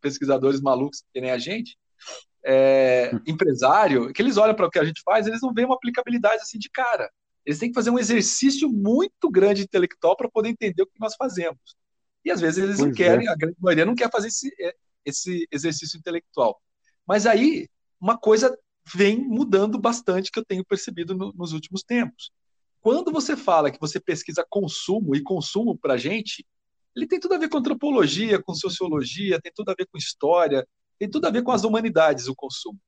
[0.00, 1.76] pesquisadores malucos que nem a gente,
[2.44, 3.20] é, hum.
[3.26, 6.42] empresário, que eles olham para o que a gente faz, eles não veem uma aplicabilidade
[6.42, 7.10] assim de cara.
[7.44, 11.14] Eles têm que fazer um exercício muito grande intelectual para poder entender o que nós
[11.16, 11.58] fazemos.
[12.24, 13.30] E às vezes eles pois não querem, é.
[13.30, 16.60] a grande maioria não quer fazer esse, é, esse exercício intelectual.
[17.06, 17.68] Mas aí,
[18.00, 18.56] uma coisa
[18.94, 22.30] vem mudando bastante que eu tenho percebido no, nos últimos tempos.
[22.80, 26.46] Quando você fala que você pesquisa consumo e consumo para a gente,
[26.96, 30.66] ele tem tudo a ver com antropologia, com sociologia, tem tudo a ver com história,
[30.98, 32.78] tem tudo a ver com as humanidades, o consumo.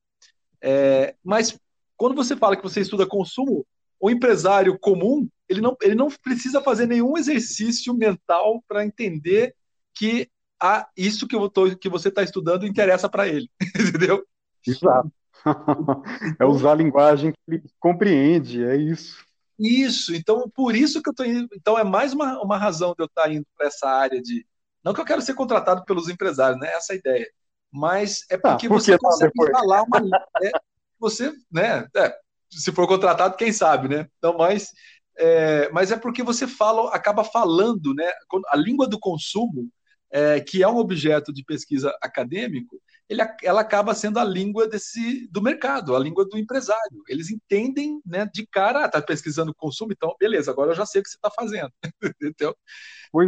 [0.60, 1.58] É, mas
[1.96, 3.66] quando você fala que você estuda consumo,
[4.02, 9.54] o empresário comum ele não, ele não precisa fazer nenhum exercício mental para entender
[9.94, 10.28] que
[10.60, 14.24] ah, isso que, eu tô, que você está estudando interessa para ele, entendeu?
[14.66, 15.12] Exato.
[16.38, 19.24] é usar a linguagem que ele compreende, é isso.
[19.58, 21.48] Isso, então por isso que eu estou indo.
[21.54, 24.46] Então é mais uma, uma razão de eu estar indo para essa área de.
[24.84, 27.28] Não que eu quero ser contratado pelos empresários, não é essa a ideia.
[27.70, 30.00] Mas é porque, ah, você consegue falar uma.
[30.42, 30.50] É,
[30.98, 31.86] você, né?
[31.94, 32.16] É,
[32.58, 34.08] se for contratado, quem sabe, né?
[34.18, 34.72] Então, mas,
[35.18, 38.10] é, mas é porque você fala, acaba falando, né?
[38.48, 39.70] A língua do consumo,
[40.10, 45.26] é, que é um objeto de pesquisa acadêmico, ele, ela acaba sendo a língua desse
[45.28, 47.02] do mercado, a língua do empresário.
[47.08, 51.00] Eles entendem né, de cara, está ah, pesquisando consumo, então beleza, agora eu já sei
[51.00, 51.70] o que você está fazendo.
[52.22, 52.54] então,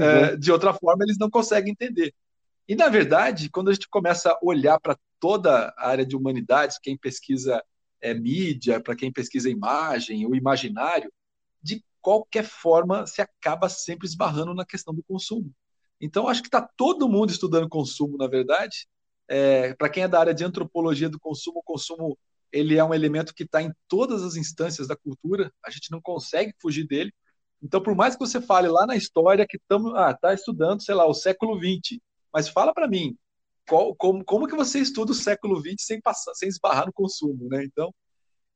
[0.00, 0.36] é.
[0.36, 2.14] De outra forma, eles não conseguem entender.
[2.66, 6.78] E, na verdade, quando a gente começa a olhar para toda a área de humanidades,
[6.78, 7.62] quem pesquisa
[8.04, 11.10] é, mídia, para quem pesquisa imagem, o imaginário,
[11.62, 15.50] de qualquer forma, se acaba sempre esbarrando na questão do consumo.
[15.98, 18.86] Então, acho que está todo mundo estudando consumo, na verdade,
[19.26, 22.18] é, para quem é da área de antropologia do consumo, o consumo
[22.52, 26.00] ele é um elemento que está em todas as instâncias da cultura, a gente não
[26.00, 27.10] consegue fugir dele.
[27.62, 30.94] Então, por mais que você fale lá na história que estamos, ah, tá estudando, sei
[30.94, 31.98] lá, o século XX,
[32.30, 33.16] mas fala para mim,
[33.68, 37.48] qual, como, como que você estuda o século XX sem passar, sem esbarrar no consumo,
[37.48, 37.64] né?
[37.64, 37.94] Então,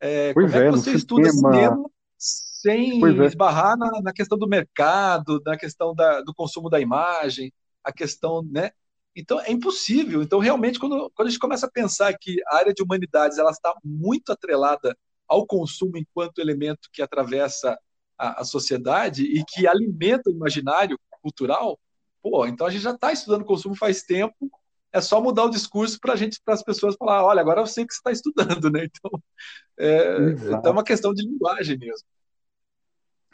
[0.01, 3.27] é, como é, é que você estuda cinema, cinema sem é.
[3.27, 8.43] esbarrar na, na, questão do mercado, na questão da, do consumo da imagem, a questão,
[8.51, 8.71] né?
[9.15, 10.23] Então, é impossível.
[10.23, 13.51] Então, realmente, quando, quando a gente começa a pensar que a área de humanidades ela
[13.51, 17.79] está muito atrelada ao consumo enquanto elemento que atravessa
[18.17, 21.79] a, a sociedade e que alimenta o imaginário cultural,
[22.23, 24.51] pô, então a gente já está estudando consumo faz tempo,
[24.93, 27.87] é só mudar o discurso para gente, para as pessoas falar, olha, agora eu sei
[27.87, 28.85] que você está estudando, né?
[28.85, 29.23] Então
[29.79, 32.07] é, então é uma questão de linguagem mesmo.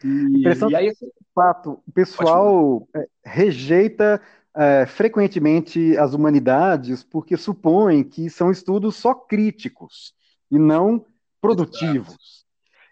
[0.03, 0.93] E, e aí,
[1.35, 4.21] fato, o pessoal é, rejeita
[4.55, 10.15] é, frequentemente as humanidades porque supõem que são estudos só críticos
[10.51, 11.05] e não
[11.41, 12.15] produtivos.
[12.15, 12.45] Exato.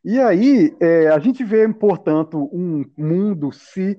[0.05, 3.99] E aí é, a gente vê, portanto, um mundo se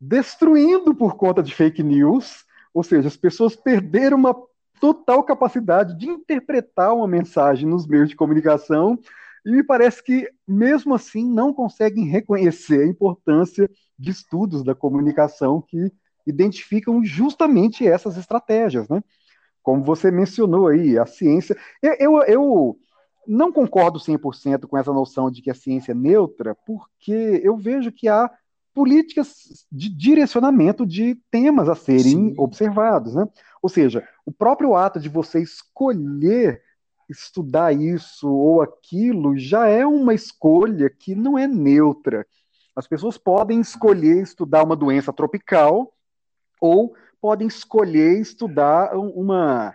[0.00, 4.34] destruindo por conta de fake news, ou seja, as pessoas perderam uma
[4.80, 8.98] total capacidade de interpretar uma mensagem nos meios de comunicação
[9.44, 15.62] e me parece que, mesmo assim, não conseguem reconhecer a importância de estudos da comunicação
[15.62, 15.92] que
[16.26, 19.02] identificam justamente essas estratégias, né?
[19.62, 21.56] Como você mencionou aí, a ciência.
[21.82, 22.78] Eu, eu, eu
[23.26, 27.92] não concordo 100% com essa noção de que a ciência é neutra, porque eu vejo
[27.92, 28.30] que há
[28.74, 32.34] políticas de direcionamento de temas a serem Sim.
[32.36, 33.26] observados, né?
[33.62, 36.62] Ou seja, o próprio ato de você escolher
[37.08, 42.26] estudar isso ou aquilo já é uma escolha que não é neutra.
[42.74, 45.92] As pessoas podem escolher estudar uma doença tropical
[46.60, 49.74] ou podem escolher estudar uma,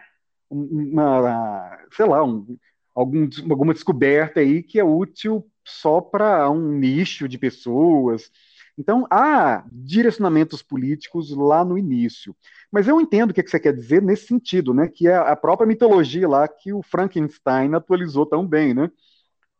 [0.49, 2.57] uma sei lá, um,
[2.95, 8.31] algum, alguma descoberta aí que é útil só para um nicho de pessoas.
[8.77, 12.35] Então, há direcionamentos políticos lá no início.
[12.71, 14.87] Mas eu entendo o que você quer dizer nesse sentido, né?
[14.87, 18.91] Que é a própria mitologia lá que o Frankenstein atualizou tão bem, né?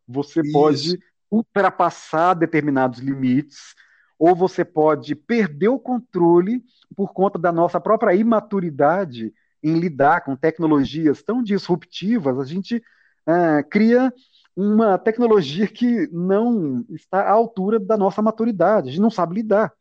[0.08, 0.52] Você Isso.
[0.52, 1.00] pode
[1.32, 3.74] ultrapassar determinados limites
[4.20, 6.64] ou você pode perder o controle
[6.96, 12.82] por conta da nossa própria imaturidade em lidar com tecnologias tão disruptivas, a gente
[13.26, 14.14] é, cria
[14.56, 19.74] uma tecnologia que não está à altura da nossa maturidade, a gente não sabe lidar.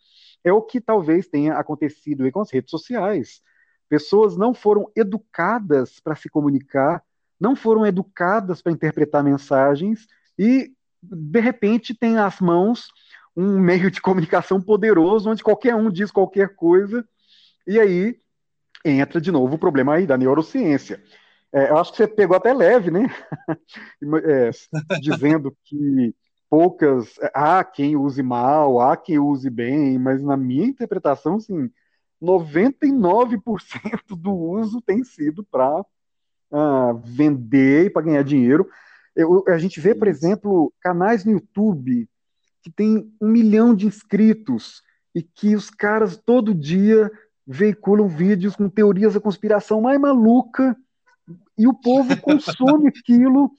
[0.43, 3.41] É o que talvez tenha acontecido com as redes sociais.
[3.89, 7.03] Pessoas não foram educadas para se comunicar,
[7.41, 10.07] não foram educadas para interpretar mensagens
[10.39, 12.89] e, de repente, tem às mãos
[13.37, 17.07] um meio de comunicação poderoso onde qualquer um diz qualquer coisa,
[17.67, 18.17] e aí
[18.85, 21.03] entra de novo o problema aí da neurociência.
[21.55, 23.07] É, eu acho que você pegou até leve, né?
[24.25, 24.51] é,
[25.01, 26.13] dizendo que
[26.51, 27.15] poucas.
[27.33, 31.71] Há quem use mal, há quem use bem, mas na minha interpretação, assim,
[32.21, 35.87] 99% do uso tem sido para uh,
[36.53, 38.69] ah, vender e para ganhar dinheiro.
[39.15, 42.09] Eu, a gente vê, por exemplo, canais no YouTube
[42.63, 44.83] que tem um milhão de inscritos
[45.15, 47.13] e que os caras todo dia
[47.47, 50.77] veiculam vídeos com teorias da conspiração mais maluca
[51.57, 53.51] e o povo consome aquilo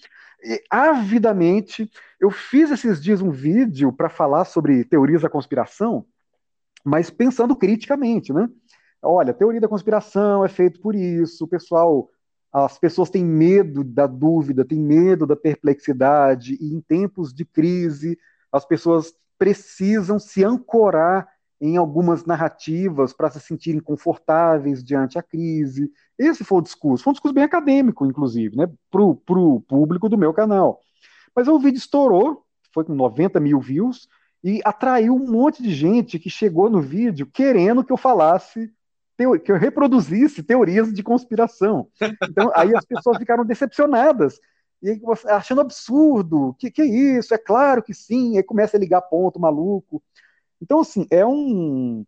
[0.70, 1.90] avidamente.
[2.20, 6.06] Eu fiz esses dias um vídeo para falar sobre teorias da conspiração,
[6.84, 8.48] mas pensando criticamente, né?
[9.02, 12.10] Olha, teoria da conspiração é feito por isso, o pessoal,
[12.52, 18.18] as pessoas têm medo da dúvida, têm medo da perplexidade, e em tempos de crise
[18.52, 21.28] as pessoas precisam se ancorar
[21.60, 25.92] em algumas narrativas para se sentirem confortáveis diante a crise.
[26.18, 27.04] Esse foi o discurso.
[27.04, 30.80] Foi um discurso bem acadêmico, inclusive, né, para o público do meu canal.
[31.36, 34.08] Mas o vídeo estourou, foi com 90 mil views,
[34.44, 38.72] e atraiu um monte de gente que chegou no vídeo querendo que eu falasse,
[39.18, 41.88] que eu reproduzisse teorias de conspiração.
[42.30, 44.40] Então, aí as pessoas ficaram decepcionadas
[44.84, 47.34] e achando absurdo, que que é isso?
[47.34, 50.04] É claro que sim, aí começa a ligar ponto maluco.
[50.62, 52.06] Então, assim, é um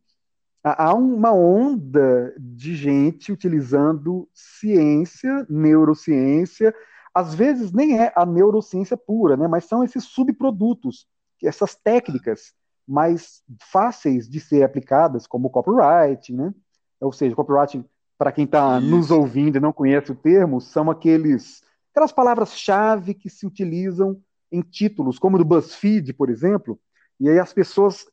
[0.63, 6.75] há uma onda de gente utilizando ciência, neurociência,
[7.13, 11.07] às vezes nem é a neurociência pura, né, mas são esses subprodutos,
[11.41, 12.53] essas técnicas
[12.87, 16.53] mais fáceis de ser aplicadas, como o copywriting, né?
[17.01, 17.83] Ou seja, copywriting,
[18.17, 23.29] para quem está nos ouvindo e não conhece o termo, são aqueles aquelas palavras-chave que
[23.29, 24.21] se utilizam
[24.51, 26.79] em títulos, como do BuzzFeed, por exemplo,
[27.19, 28.05] e aí as pessoas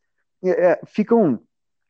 [0.44, 1.40] é, é, ficam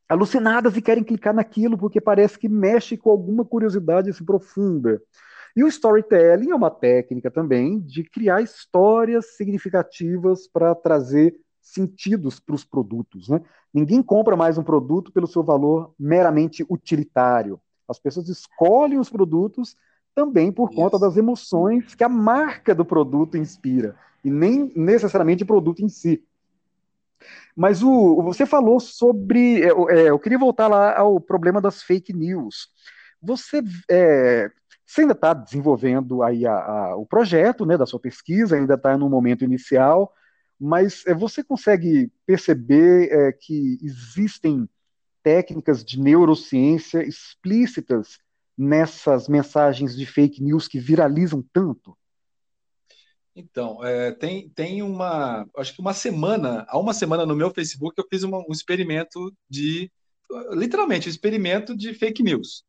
[0.09, 5.01] alucinadas e querem clicar naquilo porque parece que mexe com alguma curiosidade se profunda.
[5.57, 12.55] E o storytelling é uma técnica também de criar histórias significativas para trazer sentidos para
[12.55, 13.29] os produtos.
[13.29, 13.41] Né?
[13.73, 17.61] Ninguém compra mais um produto pelo seu valor meramente utilitário.
[17.89, 19.77] As pessoas escolhem os produtos
[20.15, 20.81] também por Isso.
[20.81, 25.89] conta das emoções que a marca do produto inspira, e nem necessariamente o produto em
[25.89, 26.23] si.
[27.57, 29.63] Mas o, você falou sobre.
[29.63, 32.69] É, é, eu queria voltar lá ao problema das fake news.
[33.23, 34.51] Você, é,
[34.85, 38.99] você ainda está desenvolvendo aí a, a, o projeto né, da sua pesquisa, ainda está
[38.99, 40.13] no momento inicial,
[40.61, 44.69] mas é, você consegue perceber é, que existem
[45.23, 48.19] técnicas de neurociência explícitas
[48.57, 51.97] nessas mensagens de fake news que viralizam tanto?
[53.37, 57.95] Então, é, tem, tem uma, acho que uma semana, há uma semana no meu Facebook
[57.99, 59.91] eu fiz uma, um experimento de,
[60.53, 62.65] literalmente, um experimento de fake news.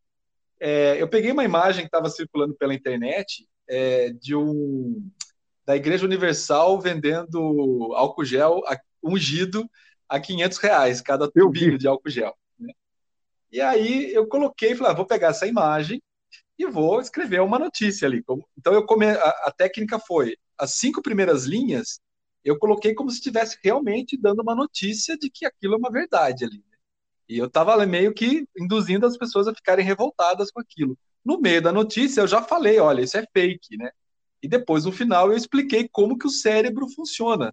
[0.60, 5.08] É, eu peguei uma imagem que estava circulando pela internet é, de um
[5.66, 8.62] da Igreja Universal vendendo álcool gel
[9.04, 9.70] ungido
[10.08, 12.36] a 500 reais cada tubinho de álcool gel.
[12.60, 12.74] Né?
[13.52, 16.02] E aí eu coloquei, falei, ah, vou pegar essa imagem
[16.58, 18.24] e vou escrever uma notícia ali.
[18.58, 19.08] Então eu come...
[19.08, 22.00] a, a técnica foi as cinco primeiras linhas
[22.46, 26.46] eu coloquei como se estivesse realmente dando uma notícia de que aquilo é uma verdade
[26.46, 26.58] ali.
[26.58, 26.78] Né?
[27.28, 30.96] E eu estava meio que induzindo as pessoas a ficarem revoltadas com aquilo.
[31.26, 33.90] No meio da notícia, eu já falei, olha, isso é fake, né?
[34.44, 37.52] E depois, no final, eu expliquei como que o cérebro funciona.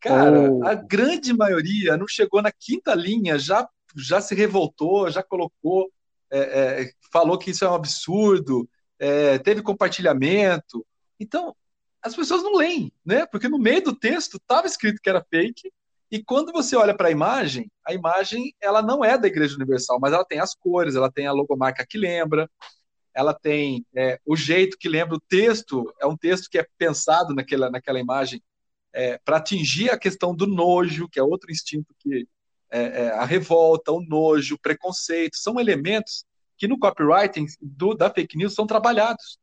[0.00, 0.66] Cara, oh.
[0.66, 5.92] a grande maioria não chegou na quinta linha, já, já se revoltou, já colocou,
[6.30, 6.38] é,
[6.82, 8.66] é, falou que isso é um absurdo,
[8.98, 10.86] é, teve compartilhamento.
[11.20, 11.54] Então,
[12.08, 13.26] as pessoas não leem, né?
[13.26, 15.72] Porque no meio do texto estava escrito que era fake,
[16.10, 19.98] e quando você olha para a imagem, a imagem ela não é da Igreja Universal,
[20.00, 22.50] mas ela tem as cores, ela tem a logomarca que lembra,
[23.14, 27.34] ela tem é, o jeito que lembra o texto, é um texto que é pensado
[27.34, 28.42] naquela, naquela imagem
[28.92, 32.26] é, para atingir a questão do nojo, que é outro instinto que
[32.70, 36.24] é, é, a revolta, o nojo, o preconceito, são elementos
[36.56, 39.38] que no copywriting do, da fake news são trabalhados.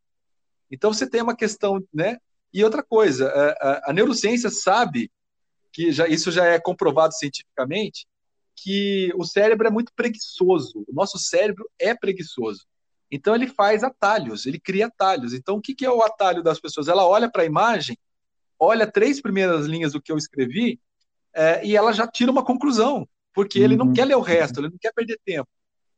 [0.69, 2.17] Então você tem uma questão, né?
[2.55, 5.11] E outra coisa, a, a, a neurociência sabe
[5.73, 8.07] que já, isso já é comprovado cientificamente,
[8.55, 10.85] que o cérebro é muito preguiçoso.
[10.87, 12.65] O nosso cérebro é preguiçoso.
[13.11, 15.33] Então ele faz atalhos, ele cria atalhos.
[15.33, 16.87] Então o que, que é o atalho das pessoas?
[16.87, 17.97] Ela olha para a imagem,
[18.57, 20.79] olha três primeiras linhas do que eu escrevi
[21.33, 23.65] é, e ela já tira uma conclusão, porque uhum.
[23.65, 23.93] ele não uhum.
[23.93, 25.49] quer ler o resto, ele não quer perder tempo.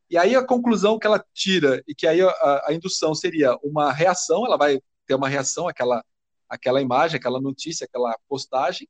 [0.10, 3.94] E aí a conclusão que ela tira e que aí a, a indução seria uma
[3.94, 6.04] reação, ela vai ter uma reação aquela
[6.50, 8.88] aquela imagem, aquela notícia, aquela postagem,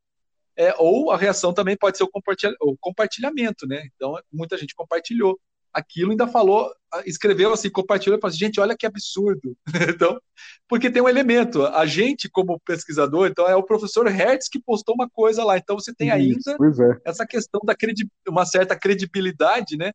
[0.57, 3.87] é, ou a reação também pode ser o, compartilha, o compartilhamento, né?
[3.95, 5.39] Então, muita gente compartilhou
[5.71, 6.73] aquilo, ainda falou,
[7.05, 9.55] escreveu assim, compartilhou e falou assim, gente, olha que absurdo.
[9.95, 10.19] então,
[10.67, 14.95] porque tem um elemento, a gente, como pesquisador, então é o professor Hertz que postou
[14.95, 17.09] uma coisa lá, então você tem ainda é.
[17.09, 19.91] essa questão da credi uma certa credibilidade, né?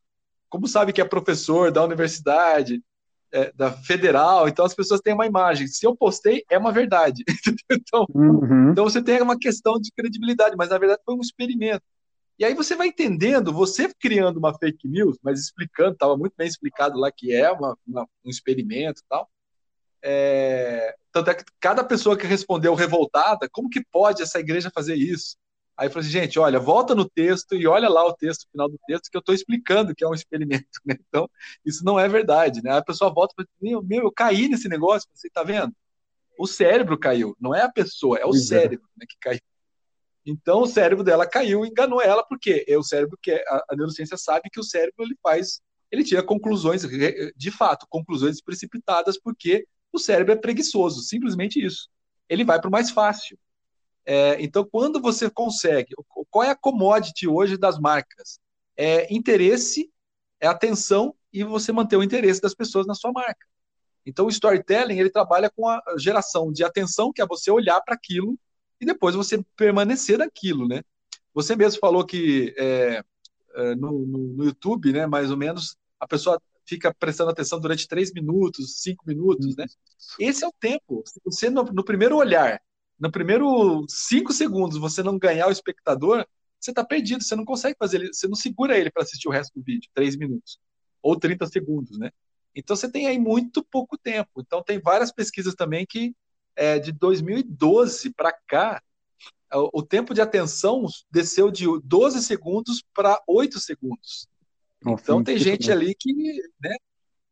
[0.49, 2.81] Como sabe que é professor da universidade,
[3.33, 5.67] é, da federal, então as pessoas têm uma imagem.
[5.67, 7.25] Se eu postei, é uma verdade.
[7.71, 8.71] então, uhum.
[8.71, 11.83] então você tem uma questão de credibilidade, mas na verdade foi um experimento.
[12.39, 16.47] E aí você vai entendendo, você criando uma fake news, mas explicando, estava muito bem
[16.47, 19.31] explicado lá que é uma, uma, um experimento e tal.
[20.05, 24.97] É, tanto é que cada pessoa que respondeu revoltada, como que pode essa igreja fazer
[24.97, 25.37] isso?
[25.83, 28.51] Aí eu falei assim, gente, olha, volta no texto e olha lá o texto, o
[28.53, 30.95] final do texto, que eu estou explicando que é um experimento, né?
[31.09, 31.29] Então,
[31.67, 32.71] isso não é verdade, né?
[32.71, 35.75] Aí a pessoa volta e fala, meu, meu, eu caí nesse negócio, você está vendo?
[36.39, 38.61] O cérebro caiu, não é a pessoa, é o Exato.
[38.61, 39.41] cérebro né, que caiu.
[40.25, 43.65] Então o cérebro dela caiu e enganou ela, porque é o cérebro que é, a,
[43.71, 45.61] a neurociência sabe que o cérebro ele faz,
[45.91, 46.83] ele tira conclusões,
[47.37, 51.89] de fato, conclusões precipitadas, porque o cérebro é preguiçoso, simplesmente isso.
[52.29, 53.37] Ele vai para o mais fácil.
[54.05, 55.95] É, então, quando você consegue,
[56.31, 58.41] qual é a commodity hoje das marcas?
[58.77, 59.91] É interesse,
[60.41, 63.47] é atenção e você manter o interesse das pessoas na sua marca.
[64.05, 67.95] Então, o storytelling ele trabalha com a geração de atenção, que é você olhar para
[67.95, 68.37] aquilo
[68.81, 70.83] e depois você permanecer naquilo, né?
[71.33, 73.03] Você mesmo falou que é,
[73.55, 77.89] é, no, no, no, YouTube, né, mais ou menos, a pessoa fica prestando atenção durante
[77.89, 79.67] três minutos, cinco minutos, né?
[80.19, 81.03] Esse é o tempo.
[81.07, 82.61] Se você, no, no primeiro olhar,
[83.03, 86.25] no primeiro cinco segundos, você não ganhar o espectador,
[86.61, 89.33] você está perdido, você não consegue fazer ele, você não segura ele para assistir o
[89.33, 90.61] resto do vídeo, três minutos,
[91.03, 92.13] ou 30 segundos, né?
[92.55, 94.31] Então você tem aí muito pouco tempo.
[94.39, 96.15] Então tem várias pesquisas também que
[96.55, 98.81] é, de 2012 para cá,
[99.73, 104.29] o tempo de atenção desceu de 12 segundos para 8 segundos.
[104.81, 106.13] Nossa, então tem gente ali que,
[106.63, 106.77] né,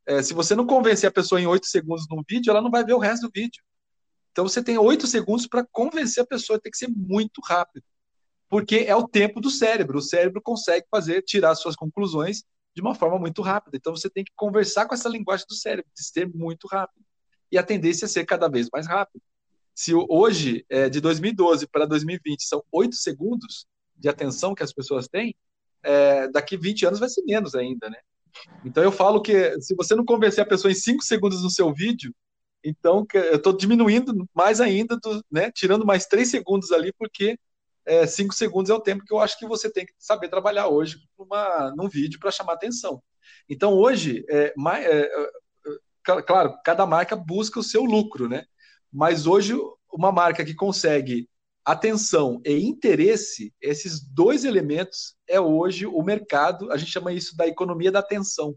[0.06, 2.84] É, se você não convencer a pessoa em oito segundos num vídeo, ela não vai
[2.84, 3.62] ver o resto do vídeo.
[4.32, 7.84] Então você tem oito segundos para convencer a pessoa, tem que ser muito rápido.
[8.48, 9.98] Porque é o tempo do cérebro.
[9.98, 12.42] O cérebro consegue fazer, tirar suas conclusões
[12.74, 13.76] de uma forma muito rápida.
[13.76, 17.04] Então você tem que conversar com essa linguagem do cérebro, de ser muito rápido.
[17.50, 19.22] E a tendência é ser cada vez mais rápido.
[19.74, 23.66] Se hoje, é, de 2012 para 2020, são oito segundos
[23.96, 25.34] de atenção que as pessoas têm,
[25.82, 27.98] é, daqui 20 anos vai ser menos ainda, né?
[28.64, 31.72] Então eu falo que se você não convencer a pessoa em cinco segundos no seu
[31.72, 32.14] vídeo,
[32.64, 37.38] então eu estou diminuindo mais ainda, do, né, tirando mais três segundos ali, porque
[37.86, 40.68] é, cinco segundos é o tempo que eu acho que você tem que saber trabalhar
[40.68, 43.02] hoje numa, num vídeo para chamar atenção.
[43.48, 48.44] Então hoje, é, mais, é, é, claro, cada marca busca o seu lucro, né?
[48.92, 49.54] Mas hoje
[49.92, 51.28] uma marca que consegue
[51.64, 57.46] atenção e interesse, esses dois elementos é hoje o mercado, a gente chama isso da
[57.46, 58.54] economia da atenção.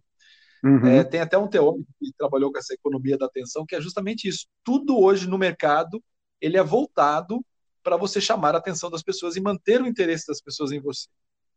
[0.64, 0.88] Uhum.
[0.88, 4.28] É, tem até um teórico que trabalhou com essa economia da atenção, que é justamente
[4.28, 4.48] isso.
[4.64, 6.02] Tudo hoje no mercado
[6.40, 7.44] ele é voltado
[7.84, 11.08] para você chamar a atenção das pessoas e manter o interesse das pessoas em você.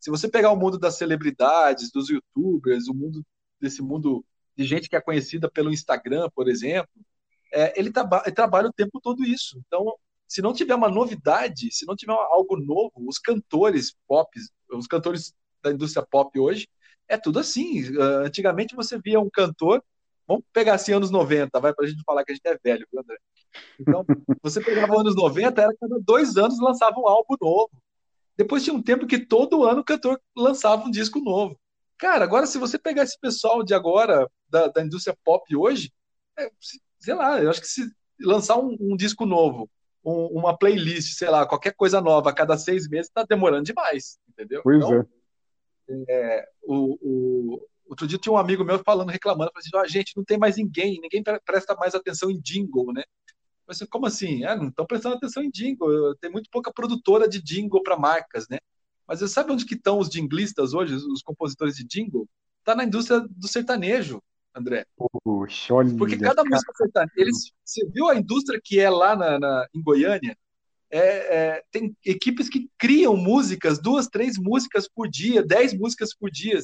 [0.01, 3.25] Se você pegar o mundo das celebridades, dos youtubers, o mundo
[3.61, 4.25] desse mundo
[4.57, 6.91] de gente que é conhecida pelo Instagram, por exemplo,
[7.53, 9.61] é, ele, traba ele trabalha o tempo todo isso.
[9.67, 9.95] Então,
[10.27, 14.29] se não tiver uma novidade, se não tiver algo novo, os cantores pop,
[14.73, 15.33] os cantores
[15.63, 16.69] da indústria pop hoje,
[17.09, 17.91] é tudo assim.
[17.97, 19.83] Uh, antigamente você via um cantor,
[20.27, 23.01] vamos pegar assim anos 90, vai pra gente falar que a gente é velho, viu,
[23.01, 23.17] André?
[23.79, 24.05] Então,
[24.43, 27.71] você pegava anos 90, era cada dois anos lançava um álbum novo.
[28.37, 31.59] Depois tinha um tempo que todo ano o cantor lançava um disco novo.
[31.99, 35.91] Cara, agora se você pegar esse pessoal de agora, da, da indústria pop hoje,
[36.39, 36.51] é,
[36.99, 37.91] sei lá, eu acho que se
[38.21, 39.71] lançar um, um disco novo,
[40.05, 44.19] um, uma playlist, sei lá, qualquer coisa nova a cada seis meses, está demorando demais,
[44.29, 44.61] entendeu?
[44.63, 45.05] Pois então, é
[46.09, 50.17] é, o, o, outro dia tinha um amigo meu falando, reclamando, falando assim, ah, gente,
[50.17, 53.03] não tem mais ninguém, ninguém presta mais atenção em jingle, né?
[53.67, 54.45] Eu assim, como assim?
[54.45, 58.47] Ah, não estão prestando atenção em jingle, tem muito pouca produtora de jingle para marcas,
[58.49, 58.59] né?
[59.07, 62.29] Mas você sabe onde que estão os jinglistas hoje, os compositores de jingle?
[62.59, 64.21] Está na indústria do sertanejo,
[64.55, 64.85] André.
[65.23, 69.39] Poxa, olha, Porque cada música sertaneja, eles, você viu a indústria que é lá na,
[69.39, 70.37] na em Goiânia?
[70.91, 76.31] É, é, tem equipes que criam músicas, duas, três músicas por dia, dez músicas por
[76.31, 76.59] dia,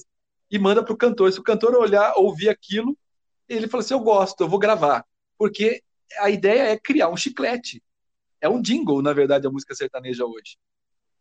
[0.50, 1.32] e manda para o cantor.
[1.32, 2.96] Se o cantor olhar, ouvir aquilo,
[3.48, 5.04] ele fala assim: Eu gosto, eu vou gravar.
[5.36, 5.82] Porque
[6.18, 7.82] a ideia é criar um chiclete.
[8.40, 10.58] É um jingle, na verdade, a música sertaneja hoje.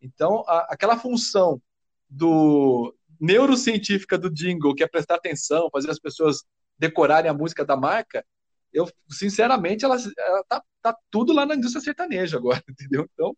[0.02, 1.62] Então, a, aquela função
[2.10, 6.44] do neurocientífica do jingle, que é prestar atenção, fazer as pessoas
[6.78, 8.26] decorarem a música da marca,
[8.74, 13.08] eu, sinceramente, ela, ela tá, tá tudo lá na indústria sertaneja agora, entendeu?
[13.14, 13.36] Então,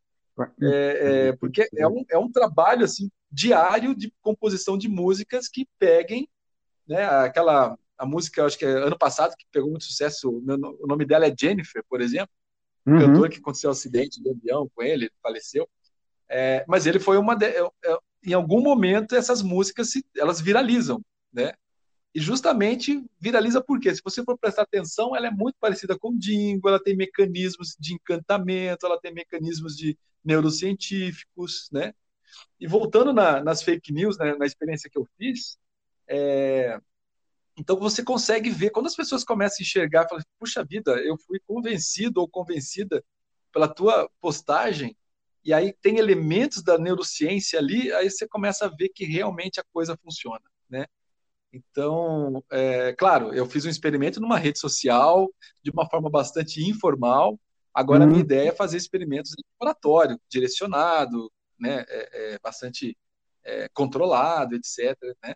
[0.62, 5.68] é, é, porque é um, é um trabalho assim diário de composição de músicas que
[5.80, 6.28] peguem,
[6.88, 11.06] né, aquela a música, acho que é ano passado, que pegou muito sucesso, o nome
[11.06, 12.34] dela é Jennifer, por exemplo,
[12.86, 13.00] uhum.
[13.00, 15.70] cantor que aconteceu um acidente de avião com ele, ele faleceu,
[16.28, 20.42] é, mas ele foi uma de, é, é, em algum momento essas músicas se, elas
[20.42, 21.54] viralizam, né?
[22.14, 26.70] E justamente viraliza porque, se você for prestar atenção, ela é muito parecida com Dingo,
[26.70, 31.94] ela tem mecanismos de encantamento, ela tem mecanismos de neurocientíficos, né?
[32.60, 35.58] E voltando na, nas fake news, né, na experiência que eu fiz,
[36.08, 36.80] é...
[37.58, 41.40] então você consegue ver, quando as pessoas começam a enxergar, falam, puxa vida, eu fui
[41.46, 43.04] convencido ou convencida
[43.52, 44.96] pela tua postagem,
[45.46, 49.64] e aí tem elementos da neurociência ali, aí você começa a ver que realmente a
[49.72, 50.86] coisa funciona, né?
[51.54, 55.30] Então, é, claro, eu fiz um experimento numa rede social,
[55.62, 57.40] de uma forma bastante informal.
[57.72, 58.06] Agora, uhum.
[58.06, 58.26] a minha uhum.
[58.26, 62.98] ideia é fazer experimentos em laboratório, direcionado, né, é, é bastante
[63.44, 64.98] é, controlado, etc.
[65.24, 65.36] Né?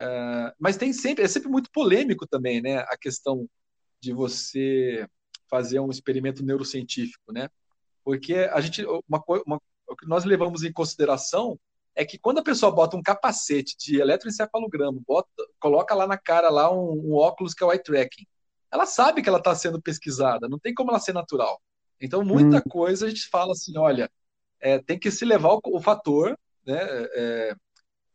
[0.00, 3.46] É, mas tem sempre, é sempre muito polêmico também, né, a questão
[4.00, 5.06] de você
[5.48, 7.48] fazer um experimento neurocientífico, né?
[8.02, 11.58] Porque a gente, uma, uma, o que nós levamos em consideração
[11.94, 15.28] é que quando a pessoa bota um capacete de eletroencefalograma, bota,
[15.60, 18.26] coloca lá na cara lá um, um óculos que é o eye tracking,
[18.70, 21.60] ela sabe que ela está sendo pesquisada, não tem como ela ser natural.
[22.00, 22.68] Então, muita hum.
[22.68, 24.10] coisa a gente fala assim, olha,
[24.60, 26.36] é, tem que se levar o, o fator,
[26.66, 26.78] né?
[27.14, 27.56] É,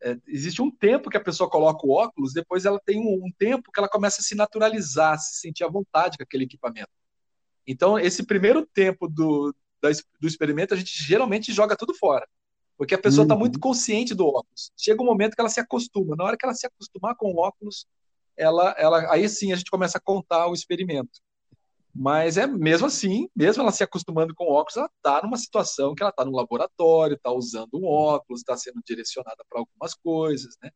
[0.02, 3.32] é, existe um tempo que a pessoa coloca o óculos, depois ela tem um, um
[3.38, 6.90] tempo que ela começa a se naturalizar, se sentir à vontade com aquele equipamento.
[7.68, 9.54] Então, esse primeiro tempo do,
[10.20, 12.28] do experimento, a gente geralmente joga tudo fora.
[12.80, 13.42] Porque a pessoa está uhum.
[13.42, 14.72] muito consciente do óculos.
[14.78, 16.16] Chega um momento que ela se acostuma.
[16.16, 17.86] Na hora que ela se acostumar com o óculos,
[18.38, 21.20] ela, ela, aí sim a gente começa a contar o experimento.
[21.94, 25.94] Mas é mesmo assim, mesmo ela se acostumando com o óculos, ela está numa situação
[25.94, 30.56] que ela está no laboratório, está usando um óculos, está sendo direcionada para algumas coisas,
[30.64, 30.72] né?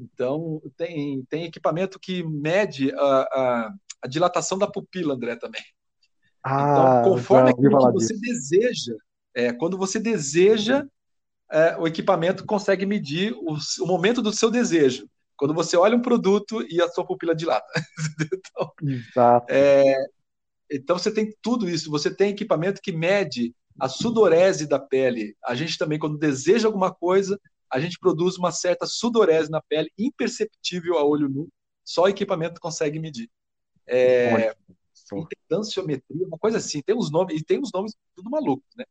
[0.00, 5.62] Então, tem, tem equipamento que mede a, a, a dilatação da pupila, André, também.
[6.42, 8.94] Ah, então, conforme aquilo que você deseja,
[9.34, 10.86] é, quando você deseja,
[11.52, 15.06] é, o equipamento consegue medir o, o, momento do seu desejo.
[15.36, 17.66] Quando você olha um produto e a sua pupila dilata.
[18.32, 19.46] então, Exato.
[19.50, 19.94] É,
[20.70, 21.90] então, você tem tudo isso.
[21.90, 25.36] Você tem equipamento que mede a sudorese da pele.
[25.44, 27.38] A gente também, quando deseja alguma coisa,
[27.70, 31.48] a gente produz uma certa sudorese na pele, imperceptível a olho nu.
[31.84, 33.28] Só o equipamento consegue medir.
[33.86, 34.54] É,
[35.12, 36.80] impedanciometria, uma coisa assim.
[36.80, 38.84] Tem uns nomes, e tem uns nomes tudo malucos, né?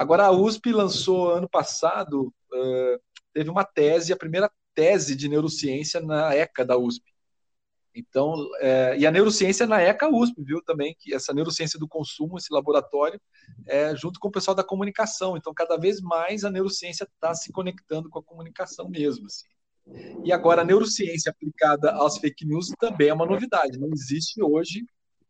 [0.00, 2.98] Agora, a USP lançou ano passado, uh,
[3.34, 7.04] teve uma tese, a primeira tese de neurociência na ECA da USP.
[7.94, 12.38] Então, é, e a neurociência na ECA USP, viu, também, que essa neurociência do consumo,
[12.38, 13.20] esse laboratório,
[13.66, 15.36] é, junto com o pessoal da comunicação.
[15.36, 19.26] Então, cada vez mais a neurociência está se conectando com a comunicação mesmo.
[19.26, 19.44] Assim.
[20.24, 23.78] E agora, a neurociência aplicada às fake news também é uma novidade.
[23.78, 24.82] Não existe hoje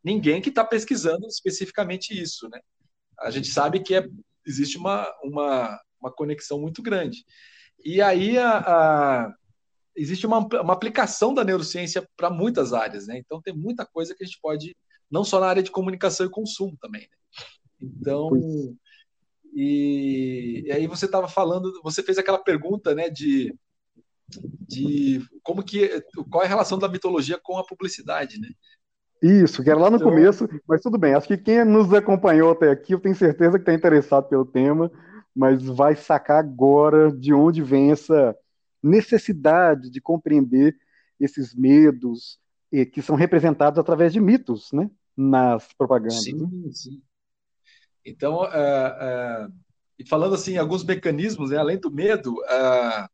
[0.04, 2.48] ninguém que está pesquisando especificamente isso.
[2.48, 2.60] Né?
[3.18, 4.08] A gente sabe que é,
[4.46, 7.24] existe uma, uma, uma conexão muito grande.
[7.84, 9.34] E aí, a, a
[9.96, 13.18] existe uma, uma aplicação da neurociência para muitas áreas, né?
[13.18, 14.76] Então tem muita coisa que a gente pode,
[15.10, 17.02] não só na área de comunicação e consumo também.
[17.02, 17.08] Né?
[17.82, 18.30] Então,
[19.54, 23.54] e, e, aí você estava falando, você fez aquela pergunta, né, de,
[24.28, 28.48] de como que, qual é a relação da mitologia com a publicidade, né?
[29.22, 30.08] Isso, que era lá no então...
[30.08, 31.14] começo, mas tudo bem.
[31.14, 34.90] Acho que quem nos acompanhou até aqui, eu tenho certeza que está interessado pelo tema,
[35.34, 38.34] mas vai sacar agora de onde vem essa
[38.82, 40.74] necessidade de compreender
[41.18, 42.38] esses medos
[42.92, 46.22] que são representados através de mitos, né, nas propagandas.
[46.22, 46.70] Sim, né?
[46.72, 47.02] sim.
[48.04, 49.52] Então, uh, uh,
[49.98, 53.08] e falando assim, alguns mecanismos, né, além do medo, uh,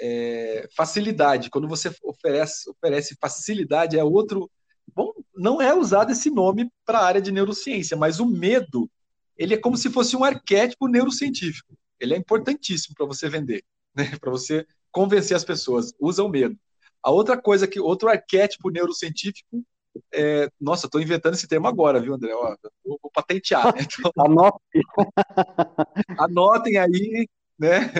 [0.00, 1.50] é, facilidade.
[1.50, 4.50] Quando você oferece, oferece facilidade, é outro.
[5.38, 8.90] Não é usado esse nome para a área de neurociência, mas o medo,
[9.36, 11.78] ele é como se fosse um arquétipo neurocientífico.
[12.00, 13.64] Ele é importantíssimo para você vender
[13.94, 15.92] né, para você convencer as pessoas.
[16.00, 16.58] Usa o medo.
[17.02, 19.64] A outra coisa que, outro arquétipo neurocientífico
[20.12, 22.32] é, nossa, estou inventando esse termo agora, viu, André?
[22.34, 23.74] Ó, vou, vou, patentear.
[23.74, 23.82] Né?
[23.98, 24.82] Então, anotem.
[26.18, 27.28] anotem aí,
[27.58, 27.92] né?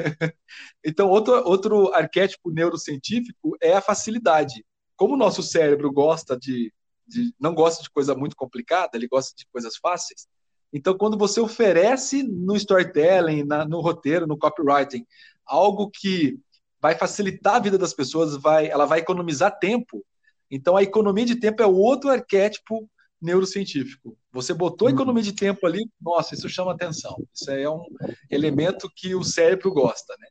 [0.85, 4.65] Então, outro, outro arquétipo neurocientífico é a facilidade.
[4.97, 6.73] Como o nosso cérebro gosta de,
[7.09, 10.29] de, não gosta de coisa muito complicada, ele gosta de coisas fáceis.
[10.73, 15.07] Então, quando você oferece no storytelling, na, no roteiro, no copywriting,
[15.47, 16.39] algo que
[16.81, 20.05] vai facilitar a vida das pessoas, vai, ela vai economizar tempo.
[20.51, 22.89] Então, a economia de tempo é outro arquétipo
[23.21, 24.17] neurocientífico.
[24.33, 27.17] Você botou a economia de tempo ali, nossa, isso chama atenção.
[27.35, 27.83] Isso é um
[28.31, 30.29] elemento que o cérebro gosta, né?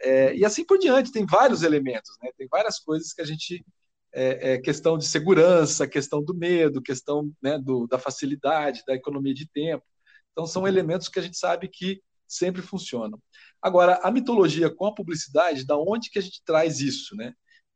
[0.00, 2.30] É, e assim por diante, tem vários elementos, né?
[2.36, 3.64] Tem várias coisas que a gente
[4.12, 9.34] é, é, questão de segurança, questão do medo, questão né, do, da facilidade, da economia
[9.34, 9.84] de tempo.
[10.32, 13.18] Então, são elementos que a gente sabe que sempre funcionam.
[13.62, 17.32] Agora, a mitologia com a publicidade, da onde que a gente traz isso, né?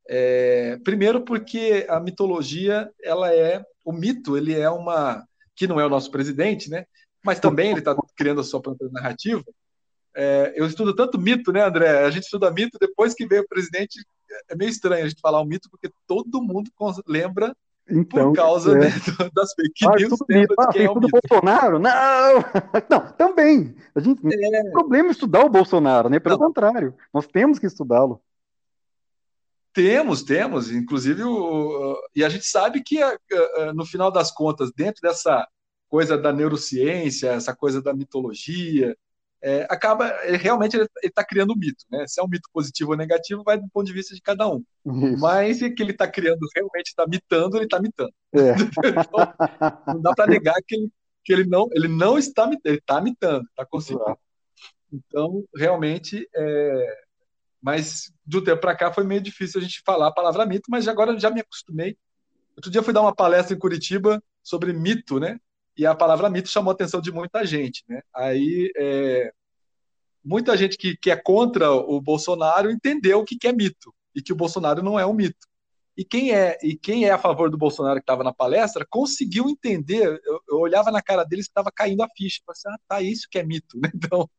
[0.08, 5.24] É, primeiro porque a mitologia, ela é o mito, ele é uma
[5.54, 6.84] que não é o nosso presidente, né?
[7.24, 9.44] Mas também ele está criando a sua própria narrativa.
[10.14, 12.04] É, eu estudo tanto mito, né, André?
[12.04, 14.02] A gente estuda mito depois que veio o presidente.
[14.48, 16.70] É meio estranho a gente falar um mito, porque todo mundo
[17.06, 17.54] lembra
[17.88, 18.78] então, por causa é.
[18.80, 18.90] né,
[19.34, 20.10] das fake ah, news.
[20.10, 21.78] Tudo ah, quem é tudo Bolsonaro?
[21.78, 21.90] Não!
[22.88, 23.74] Não, também.
[23.94, 24.62] A gente não é...
[24.62, 26.18] tem problema estudar o Bolsonaro, né?
[26.20, 26.46] Pelo não.
[26.46, 28.20] contrário, nós temos que estudá-lo.
[29.72, 30.70] Temos, temos.
[30.70, 32.98] Inclusive, o, e a gente sabe que,
[33.74, 35.46] no final das contas, dentro dessa
[35.88, 38.96] coisa da neurociência, essa coisa da mitologia,
[39.42, 42.06] é, acaba ele, realmente ele está criando um mito, né?
[42.06, 44.62] Se é um mito positivo ou negativo, vai do ponto de vista de cada um.
[44.84, 45.18] Isso.
[45.18, 48.12] Mas se que ele está criando realmente está mitando, ele está mitando.
[48.34, 48.52] É.
[49.00, 50.90] então, não dá para negar que ele,
[51.24, 54.18] que ele não ele não está mitando, ele está mitando, está conseguindo.
[54.92, 56.98] Então realmente, é...
[57.62, 60.86] mas do tempo para cá foi meio difícil a gente falar a palavra mito, mas
[60.86, 61.96] agora já me acostumei.
[62.56, 65.38] Outro dia eu fui dar uma palestra em Curitiba sobre mito, né?
[65.76, 67.84] E a palavra mito chamou a atenção de muita gente.
[67.88, 68.02] Né?
[68.14, 69.32] Aí, é,
[70.24, 74.22] muita gente que, que é contra o Bolsonaro entendeu o que, que é mito e
[74.22, 75.48] que o Bolsonaro não é um mito.
[75.96, 79.48] E quem é e quem é a favor do Bolsonaro que estava na palestra conseguiu
[79.48, 80.20] entender.
[80.24, 82.40] Eu, eu olhava na cara deles que estava caindo a ficha.
[82.40, 83.78] Eu falei assim, ah, tá, isso que é mito.
[83.78, 83.90] Né?
[83.94, 84.30] Então,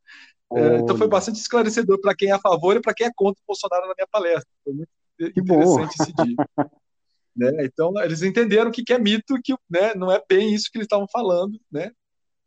[0.54, 3.40] é, então foi bastante esclarecedor para quem é a favor e para quem é contra
[3.40, 4.46] o Bolsonaro na minha palestra.
[4.62, 6.04] Foi muito que interessante bom.
[6.04, 6.36] esse dia.
[7.34, 7.64] Né?
[7.64, 10.78] Então, eles entenderam o que, que é mito, que né, não é bem isso que
[10.78, 11.90] eles estavam falando, né?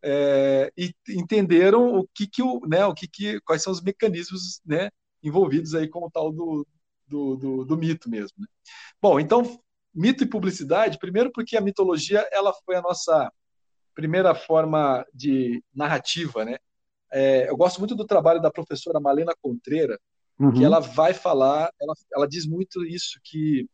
[0.08, 4.62] É, e entenderam o que, que o, né, o que, que quais são os mecanismos
[4.64, 4.92] né,
[5.24, 6.66] envolvidos aí com o tal do,
[7.08, 8.36] do do, do, mito mesmo.
[8.38, 8.46] Né?
[9.02, 9.60] Bom, então,
[9.94, 13.32] mito e publicidade, primeiro porque a mitologia ela foi a nossa
[13.96, 16.58] primeira forma de narrativa, né?
[17.12, 19.98] É, eu gosto muito do trabalho da professora Malena Contreira,
[20.38, 20.52] uhum.
[20.52, 23.66] que ela vai falar, ela, ela diz muito isso, que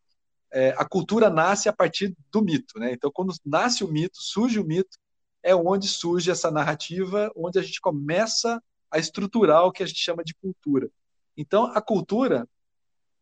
[0.52, 2.92] é, a cultura nasce a partir do mito, né?
[2.92, 4.98] Então, quando nasce o mito, surge o mito,
[5.42, 10.00] é onde surge essa narrativa, onde a gente começa a estruturar o que a gente
[10.00, 10.90] chama de cultura.
[11.38, 12.48] Então, a cultura,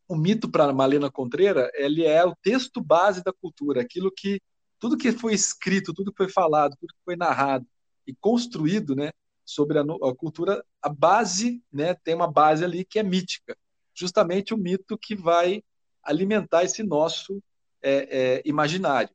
[0.07, 4.41] o mito para Malena Contreira, ele é o texto base da cultura, aquilo que
[4.80, 7.65] tudo que foi escrito, tudo que foi falado, tudo que foi narrado
[8.07, 9.11] e construído, né,
[9.45, 13.55] sobre a, a cultura, a base, né, tem uma base ali que é mítica,
[13.93, 15.61] justamente o mito que vai
[16.04, 17.41] alimentar esse nosso
[17.82, 19.10] é, é, imaginário.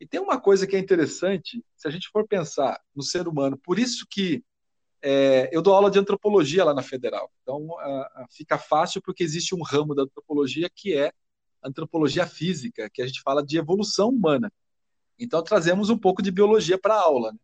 [0.00, 3.56] E tem uma coisa que é interessante, se a gente for pensar no ser humano,
[3.56, 4.44] por isso que
[5.02, 7.30] é, eu dou aula de antropologia lá na Federal.
[7.42, 11.12] Então, a, fica fácil porque existe um ramo da antropologia que é
[11.62, 14.52] antropologia física, que a gente fala de evolução humana.
[15.18, 17.32] Então, trazemos um pouco de biologia para a aula.
[17.32, 17.38] Né?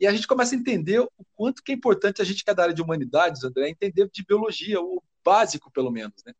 [0.00, 2.54] E a gente começa a entender o quanto que é importante a gente que é
[2.54, 6.14] da área de humanidades, André, entender de biologia, o básico, pelo menos.
[6.26, 6.34] Né?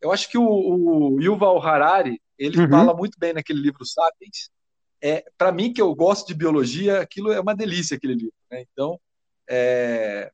[0.00, 2.68] Eu acho que o, o Yuval Harari, ele uhum.
[2.68, 4.50] fala muito bem naquele livro Sapiens.
[5.00, 8.34] É, para mim, que eu gosto de biologia, aquilo é uma delícia, aquele livro.
[8.50, 8.64] Né?
[8.72, 8.98] Então,
[9.48, 10.32] é...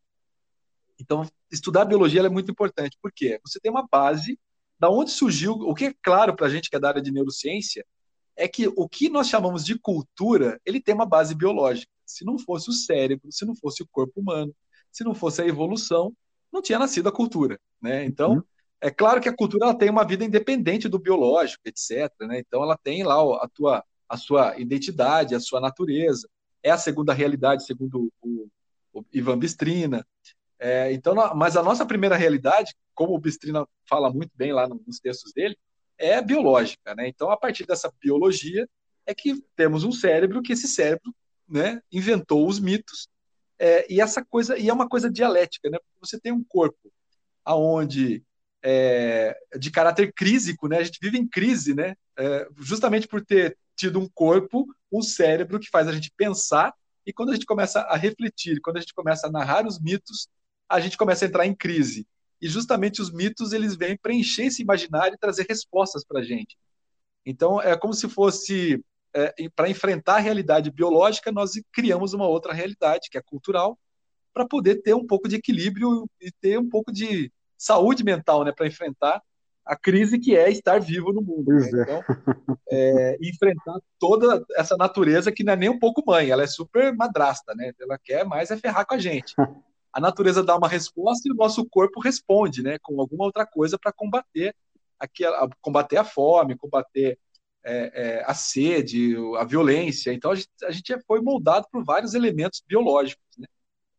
[0.99, 2.99] Então, estudar biologia é muito importante.
[3.01, 3.41] Por quê?
[3.45, 4.39] Você tem uma base
[4.79, 7.11] da onde surgiu, o que é claro para a gente que é da área de
[7.11, 7.85] neurociência,
[8.37, 11.91] é que o que nós chamamos de cultura, ele tem uma base biológica.
[12.07, 14.55] Se não fosse o cérebro, se não fosse o corpo humano,
[14.91, 16.15] se não fosse a evolução,
[16.53, 18.05] não tinha nascido a cultura, né?
[18.05, 18.43] Então, uhum.
[18.81, 22.41] É claro que a cultura ela tem uma vida independente do biológico, etc, né?
[22.41, 26.29] Então ela tem lá a tua a sua identidade, a sua natureza.
[26.63, 28.49] É a segunda realidade, segundo o,
[28.93, 30.05] o Ivan Bistrina.
[30.59, 34.99] É, então, mas a nossa primeira realidade, como o Bistrina fala muito bem lá nos
[34.99, 35.57] textos dele,
[35.97, 37.07] é biológica, né?
[37.07, 38.69] Então, a partir dessa biologia
[39.07, 41.15] é que temos um cérebro que esse cérebro,
[41.49, 43.09] né, inventou os mitos
[43.59, 45.79] é, e essa coisa e é uma coisa dialética, né?
[46.01, 46.93] Você tem um corpo
[47.45, 48.25] aonde
[48.63, 50.79] é, de caráter crísico, né?
[50.79, 51.95] A gente vive em crise, né?
[52.19, 56.75] É, justamente por ter tido um corpo, um cérebro que faz a gente pensar
[57.07, 60.29] e quando a gente começa a refletir, quando a gente começa a narrar os mitos,
[60.69, 62.07] a gente começa a entrar em crise.
[62.41, 66.57] E justamente os mitos eles vêm preencher esse imaginário e trazer respostas para a gente.
[67.25, 68.83] Então é como se fosse
[69.15, 73.79] é, para enfrentar a realidade biológica nós criamos uma outra realidade que é cultural
[74.33, 78.53] para poder ter um pouco de equilíbrio e ter um pouco de saúde mental, né,
[78.53, 79.23] para enfrentar
[79.65, 81.53] a crise que é estar vivo no mundo.
[81.53, 81.69] Né?
[81.69, 81.83] É.
[81.83, 82.05] Então,
[82.73, 86.95] é, enfrentar toda essa natureza que não é nem um pouco mãe, ela é super
[86.97, 87.73] madrasta, né?
[87.79, 89.35] Ela quer mais é ferrar com a gente.
[89.93, 92.79] A natureza dá uma resposta e o nosso corpo responde, né?
[92.81, 94.55] Com alguma outra coisa para combater
[95.01, 97.19] aquela, combater a fome, combater
[97.65, 100.13] é, é, a sede, a violência.
[100.13, 103.49] Então a gente, a gente foi moldado por vários elementos biológicos, né?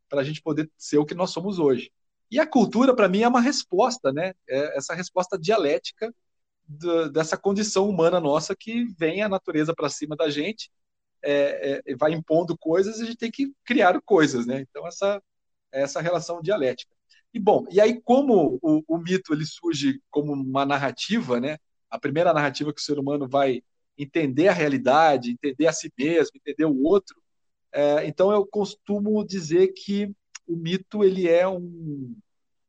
[0.07, 1.91] Para a gente poder ser o que nós somos hoje.
[2.31, 4.33] E a cultura, para mim, é uma resposta, né?
[4.49, 6.13] É essa resposta dialética
[6.65, 10.71] do, dessa condição humana nossa que vem a natureza para cima da gente,
[11.23, 14.61] é, é, vai impondo coisas e a gente tem que criar coisas, né?
[14.61, 15.21] Então, essa,
[15.71, 16.93] essa relação dialética.
[17.33, 21.57] E, bom, e aí como o, o mito ele surge como uma narrativa, né?
[21.89, 23.61] A primeira narrativa que o ser humano vai
[23.97, 27.21] entender a realidade, entender a si mesmo, entender o outro.
[27.73, 30.13] É, então, eu costumo dizer que
[30.47, 32.15] o mito ele é um,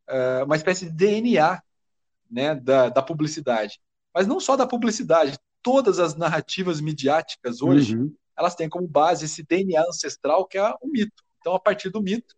[0.09, 1.63] uh, uma espécie de DNA
[2.31, 3.81] né, da, da, publicidade.
[4.15, 8.15] Mas não só da publicidade, todas as narrativas midiáticas hoje, uhum.
[8.37, 11.23] elas têm como base esse DNA ancestral que é o mito.
[11.41, 12.35] Então, a partir do mito,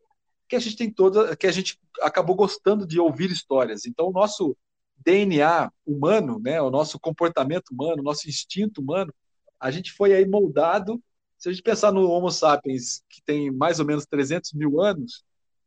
[0.48, 3.86] que a gente tem toda, que a gente acabou gostando de ouvir histórias.
[3.86, 4.56] Então, o nosso
[4.96, 9.12] DNA humano, né, o nosso comportamento humano, o nosso instinto humano,
[9.58, 11.02] a gente foi aí moldado.
[11.44, 15.22] Se a gente pensar no Homo sapiens, que tem mais ou menos 300 mil anos,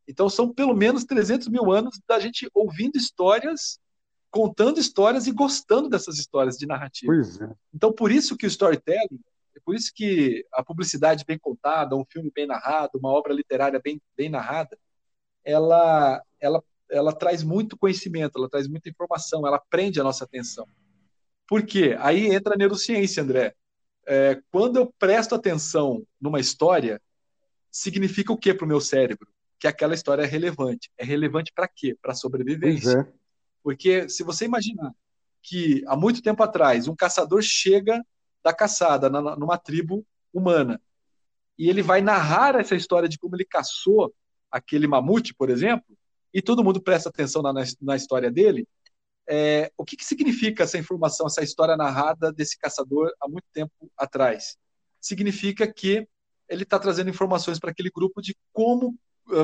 [0.08, 3.80] então são pelo menos 300 mil anos da gente ouvindo histórias,
[4.32, 7.14] contando histórias e gostando dessas histórias de narrativa.
[7.14, 7.56] É.
[7.72, 9.20] Então por isso que o storytelling,
[9.56, 13.80] é por isso que a publicidade bem contada, um filme bem narrado, uma obra literária
[13.80, 14.76] bem, bem narrada,
[15.46, 20.68] ela, ela, ela traz muito conhecimento, ela traz muita informação, ela prende a nossa atenção.
[21.48, 21.96] Por quê?
[22.00, 23.54] Aí entra a neurociência, André.
[24.08, 27.02] É, quando eu presto atenção numa história,
[27.70, 29.28] significa o que para o meu cérebro?
[29.60, 30.92] que aquela história é relevante.
[30.98, 31.98] É relevante para quê?
[32.02, 33.00] Para sobrevivência.
[33.00, 33.14] É.
[33.64, 34.94] Porque se você imaginar
[35.42, 38.04] que há muito tempo atrás um caçador chega
[38.44, 40.82] da caçada na, numa tribo humana
[41.58, 44.14] e ele vai narrar essa história de como ele caçou
[44.52, 45.98] aquele mamute, por exemplo,
[46.34, 47.52] e todo mundo presta atenção na,
[47.82, 48.68] na história dele,
[49.30, 53.92] É, o que, que significa essa informação, essa história narrada desse caçador há muito tempo
[53.98, 54.58] atrás?
[55.00, 56.08] Significa que
[56.50, 58.98] ele está trazendo informações para aquele grupo de como,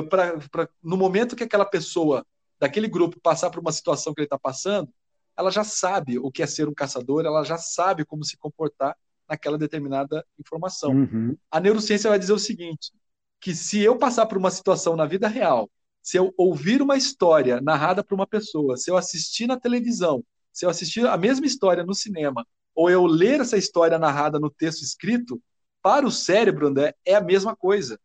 [0.08, 2.24] pra, pra, no momento que aquela pessoa
[2.58, 4.88] daquele grupo passar por uma situação que ele está passando,
[5.36, 8.96] ela já sabe o que é ser um caçador, ela já sabe como se comportar
[9.28, 10.92] naquela determinada informação.
[10.92, 11.36] Uhum.
[11.50, 12.92] A neurociência vai dizer o seguinte:
[13.40, 15.68] que se eu passar por uma situação na vida real,
[16.04, 20.66] se eu ouvir uma história narrada por uma pessoa, se eu assistir na televisão, se
[20.66, 24.82] eu assistir a mesma história no cinema, ou eu ler essa história narrada no texto
[24.82, 25.40] escrito,
[25.82, 27.98] para o cérebro, André, é a mesma coisa.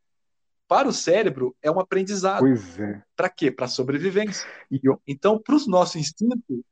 [0.66, 2.39] Para o cérebro, é um aprendizado.
[2.39, 3.04] Pois é.
[3.18, 3.52] Para quê?
[3.52, 4.47] Para sobrevivência.
[4.82, 5.02] Eu...
[5.06, 6.64] Então, para o nosso instinto,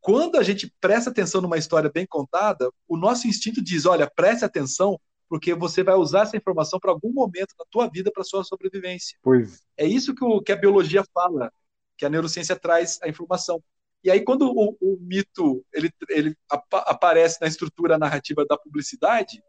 [0.00, 4.44] quando a gente presta atenção numa história bem contada, o nosso instinto diz: olha, preste
[4.44, 8.44] atenção, porque você vai usar essa informação para algum momento da tua vida para sua
[8.44, 9.18] sobrevivência.
[9.22, 9.62] Pois.
[9.76, 11.52] É isso que, o, que, a biologia fala,
[11.96, 13.62] que a neurociência traz a informação.
[14.04, 19.42] E aí, quando o, o mito ele, ele ap aparece na estrutura narrativa da publicidade,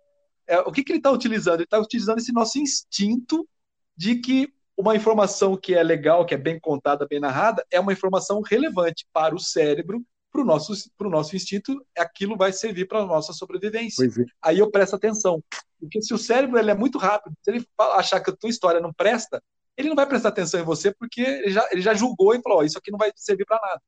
[0.47, 1.55] é, o que, que ele está utilizando?
[1.55, 3.47] Ele está utilizando esse nosso instinto
[3.95, 7.91] de que uma informação que é legal, que é bem contada, bem narrada, é uma
[7.91, 12.99] informação relevante para o cérebro para o nosso, pro nosso instinto, aquilo vai servir para
[12.99, 14.05] a nossa sobrevivência.
[14.05, 14.25] É.
[14.41, 15.43] Aí eu presto atenção.
[15.79, 18.79] Porque se o cérebro ele é muito rápido, se ele achar que a tua história
[18.79, 19.41] não presta,
[19.75, 22.59] ele não vai prestar atenção em você porque ele já, ele já julgou e falou:
[22.59, 23.81] oh, isso aqui não vai servir para nada.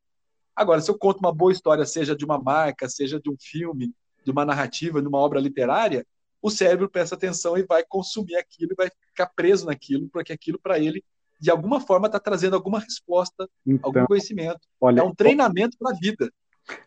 [0.55, 3.93] Agora, se eu conto uma boa história, seja de uma marca, seja de um filme,
[4.23, 6.05] de uma narrativa, de uma obra literária,
[6.41, 10.59] o cérebro presta atenção e vai consumir aquilo e vai ficar preso naquilo, porque aquilo
[10.59, 11.03] para ele
[11.39, 14.59] de alguma forma está trazendo alguma resposta, então, algum conhecimento.
[14.79, 16.29] Olha, é um treinamento para a vida.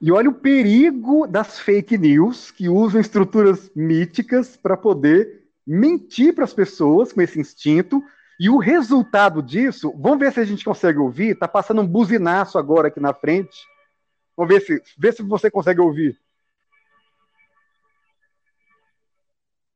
[0.00, 6.44] E olha o perigo das fake news que usam estruturas míticas para poder mentir para
[6.44, 8.02] as pessoas com esse instinto.
[8.38, 11.38] E o resultado disso, vamos ver se a gente consegue ouvir.
[11.38, 13.56] Tá passando um buzinaço agora aqui na frente.
[14.36, 16.18] Vamos ver se, ver se você consegue ouvir.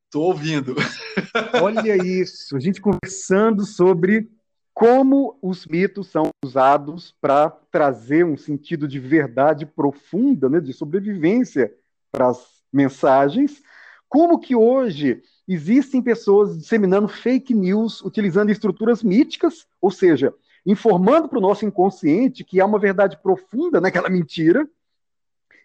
[0.09, 0.75] Tô ouvindo.
[1.61, 4.29] Olha isso, a gente conversando sobre
[4.77, 11.73] como os mitos são usados para trazer um sentido de verdade profunda, né, de sobrevivência
[12.11, 13.59] para as mensagens,
[14.07, 20.31] como que hoje existem pessoas disseminando fake news utilizando estruturas míticas, ou seja,
[20.63, 24.69] informando para o nosso inconsciente que há uma verdade profunda naquela mentira,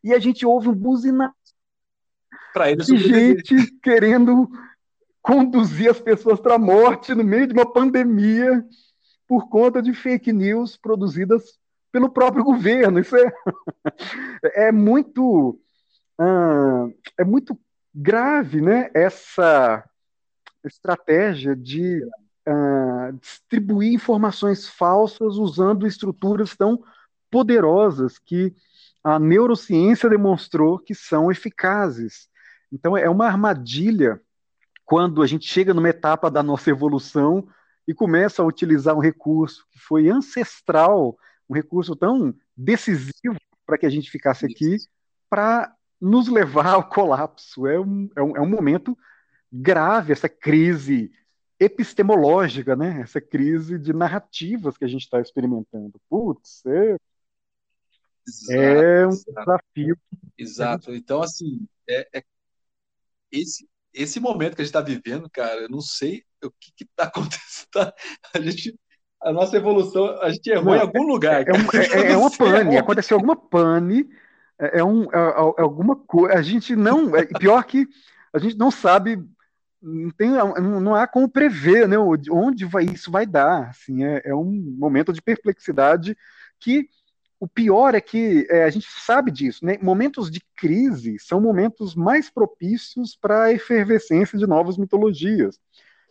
[0.02, 1.34] e a gente ouve um buzinaço
[2.86, 4.48] de gente querendo
[5.20, 8.64] conduzir as pessoas para a morte no meio de uma pandemia
[9.32, 11.58] por conta de fake news produzidas
[11.90, 12.98] pelo próprio governo.
[12.98, 13.32] Isso é,
[14.66, 15.58] é muito
[16.20, 17.58] uh, é muito
[17.94, 18.90] grave, né?
[18.92, 19.82] Essa
[20.62, 22.04] estratégia de
[22.46, 26.84] uh, distribuir informações falsas usando estruturas tão
[27.30, 28.54] poderosas que
[29.02, 32.28] a neurociência demonstrou que são eficazes.
[32.70, 34.20] Então é uma armadilha
[34.84, 37.48] quando a gente chega numa etapa da nossa evolução
[37.86, 41.16] e começa a utilizar um recurso que foi ancestral,
[41.48, 44.76] um recurso tão decisivo para que a gente ficasse aqui,
[45.28, 47.66] para nos levar ao colapso.
[47.66, 48.96] É um, é, um, é um momento
[49.50, 51.10] grave essa crise
[51.58, 53.00] epistemológica, né?
[53.02, 56.00] essa crise de narrativas que a gente está experimentando.
[56.08, 56.96] Putz, é,
[58.26, 59.34] exato, é um exato.
[59.34, 59.98] desafio.
[60.36, 60.94] Exato.
[60.94, 62.24] Então, assim, é, é,
[63.30, 67.04] esse, esse momento que a gente está vivendo, cara, eu não sei o que está
[67.12, 67.92] acontecendo.
[68.34, 68.78] A gente,
[69.22, 71.46] a nossa evolução, a gente errou não, em algum lugar.
[71.46, 74.08] É, um, é, é uma pane, aconteceu alguma pane,
[74.58, 75.16] é, é um, é,
[75.58, 76.36] é, alguma coisa.
[76.38, 77.86] A gente não, é, pior que
[78.32, 79.22] a gente não sabe,
[79.80, 83.68] não, tem, não há como prever, né, onde vai, isso vai dar.
[83.68, 86.16] Assim, é, é um momento de perplexidade
[86.58, 86.88] que
[87.42, 89.76] o pior é que é, a gente sabe disso, né?
[89.82, 95.58] Momentos de crise são momentos mais propícios para a efervescência de novas mitologias.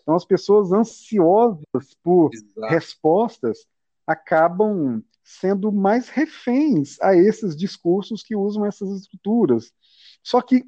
[0.01, 1.63] Então, as pessoas ansiosas
[2.03, 2.67] por Exato.
[2.67, 3.59] respostas
[4.05, 9.71] acabam sendo mais reféns a esses discursos que usam essas estruturas.
[10.21, 10.65] Só que,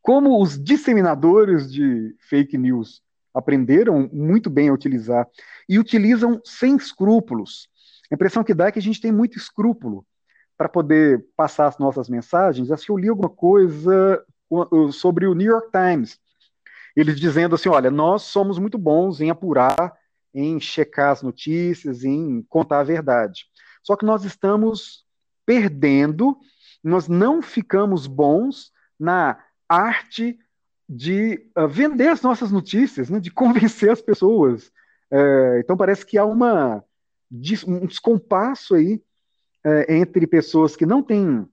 [0.00, 3.02] como os disseminadores de fake news
[3.34, 5.26] aprenderam muito bem a utilizar
[5.68, 7.68] e utilizam sem escrúpulos,
[8.10, 10.06] a impressão que dá é que a gente tem muito escrúpulo
[10.56, 12.68] para poder passar as nossas mensagens.
[12.84, 14.24] Que eu li alguma coisa
[14.92, 16.18] sobre o New York Times,
[16.96, 19.94] eles dizendo assim: olha, nós somos muito bons em apurar,
[20.34, 23.46] em checar as notícias, em contar a verdade.
[23.82, 25.04] Só que nós estamos
[25.46, 26.36] perdendo,
[26.82, 29.38] nós não ficamos bons na
[29.68, 30.38] arte
[30.88, 34.72] de uh, vender as nossas notícias, né, de convencer as pessoas.
[35.10, 36.84] É, então parece que há uma
[37.66, 39.02] um descompasso aí
[39.64, 41.46] é, entre pessoas que não têm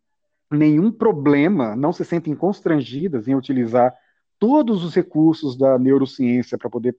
[0.50, 3.94] nenhum problema, não se sentem constrangidas em utilizar
[4.40, 6.96] todos os recursos da neurociência para poder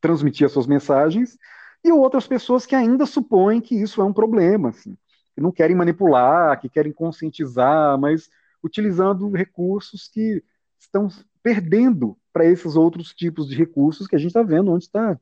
[0.00, 1.38] transmitir as suas mensagens,
[1.84, 4.96] e outras pessoas que ainda supõem que isso é um problema, assim,
[5.34, 8.28] que não querem manipular, que querem conscientizar, mas
[8.62, 10.42] utilizando recursos que
[10.78, 11.08] estão
[11.42, 15.18] perdendo para esses outros tipos de recursos que a gente está vendo onde está,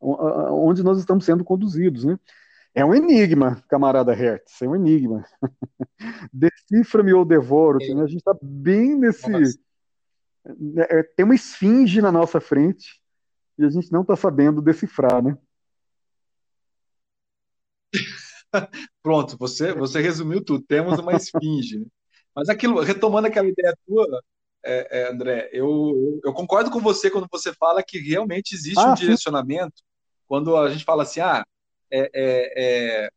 [0.00, 2.18] onde nós estamos sendo conduzidos, né?
[2.74, 5.24] É um enigma, camarada Hertz, é um enigma.
[6.32, 7.78] Decifra-me ou devoro.
[7.78, 8.02] Né?
[8.02, 9.30] A gente está bem nesse.
[9.30, 13.00] Né, é, tem uma esfinge na nossa frente
[13.58, 15.36] e a gente não está sabendo decifrar, né?
[19.02, 20.64] Pronto, você, você resumiu tudo.
[20.66, 21.80] Temos uma esfinge.
[21.80, 21.86] Né?
[22.34, 24.22] Mas aquilo, retomando aquela ideia tua,
[24.64, 28.92] é, é, André, eu, eu, concordo com você quando você fala que realmente existe ah,
[28.92, 29.02] um sim.
[29.02, 29.82] direcionamento.
[30.26, 31.44] Quando a gente fala assim, ah,
[31.90, 32.52] é, é,
[33.04, 33.10] é,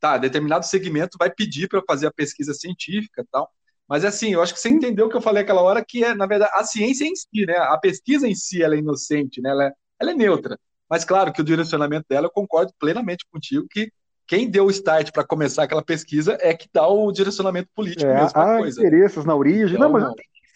[0.00, 3.50] tá, determinado segmento vai pedir para fazer a pesquisa científica tal.
[3.88, 6.14] Mas assim, eu acho que você entendeu o que eu falei aquela hora, que é,
[6.14, 7.56] na verdade, a ciência em si, né?
[7.56, 9.50] A pesquisa em si ela é inocente, né?
[9.50, 10.58] Ela é, ela é neutra.
[10.90, 13.90] Mas claro que o direcionamento dela, eu concordo plenamente contigo que
[14.26, 18.22] quem deu o start para começar aquela pesquisa é que dá o direcionamento político é,
[18.22, 18.38] mesmo.
[18.38, 18.78] Há coisa.
[18.78, 19.76] interesses na origem.
[19.76, 20.14] Então, não, mas não.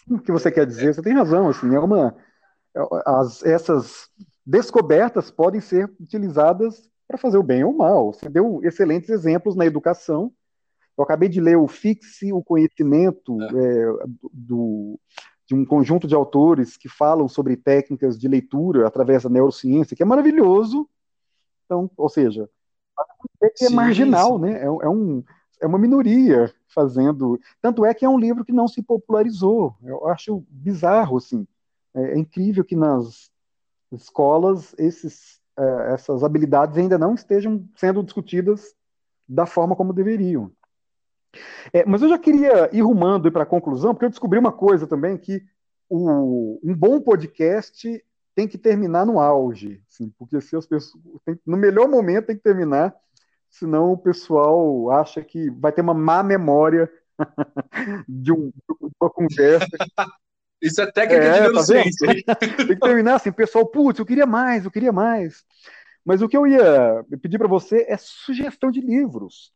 [0.09, 1.49] O que você quer dizer, você tem razão.
[1.49, 2.15] Assim, é uma,
[3.05, 4.09] as, essas
[4.45, 8.13] descobertas podem ser utilizadas para fazer o bem ou o mal.
[8.13, 10.31] Você deu excelentes exemplos na educação.
[10.97, 13.45] Eu acabei de ler o Fixe o Conhecimento é.
[13.45, 13.85] É,
[14.31, 14.99] do,
[15.47, 20.03] de um conjunto de autores que falam sobre técnicas de leitura através da neurociência, que
[20.03, 20.87] é maravilhoso.
[21.65, 22.49] Então, ou seja,
[23.41, 24.45] é é sim, marginal, sim.
[24.45, 24.59] né?
[24.59, 25.23] É, é, um,
[25.63, 27.39] é uma minoria fazendo.
[27.61, 29.75] Tanto é que é um livro que não se popularizou.
[29.81, 31.47] Eu acho bizarro, assim.
[31.93, 33.31] É, é incrível que nas
[33.91, 38.75] escolas esses é, essas habilidades ainda não estejam sendo discutidas
[39.27, 40.51] da forma como deveriam.
[41.71, 44.85] É, mas eu já queria ir rumando para a conclusão, porque eu descobri uma coisa
[44.85, 45.43] também, que
[45.89, 48.03] o, um bom podcast
[48.35, 52.35] tem que terminar no auge, assim, porque se as pessoas tem, no melhor momento tem
[52.35, 52.95] que terminar,
[53.53, 56.91] senão o pessoal acha que vai ter uma má memória
[58.09, 59.67] de, um, de uma conversa
[60.61, 62.23] isso é técnica é, de neurociência.
[62.25, 65.43] Tá Tem que terminar assim, pessoal, putz, eu queria mais, eu queria mais.
[66.05, 69.53] Mas o que eu ia pedir para você é sugestão de livros,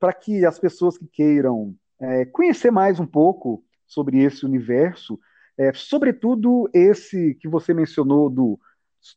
[0.00, 5.20] para que as pessoas que queiram é, conhecer mais um pouco sobre esse universo,
[5.58, 8.58] é, sobretudo esse que você mencionou do,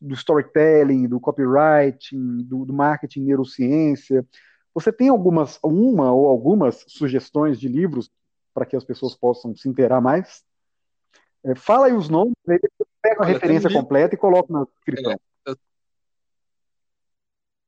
[0.00, 4.26] do storytelling, do copywriting, do, do marketing neurociência.
[4.74, 8.10] Você tem algumas, uma ou algumas sugestões de livros
[8.54, 10.44] para que as pessoas possam se inteirar mais?
[11.42, 14.52] É, fala aí os nomes, aí eu pego a Olha, referência um completa e coloco
[14.52, 15.12] na descrição.
[15.12, 15.56] É, eu...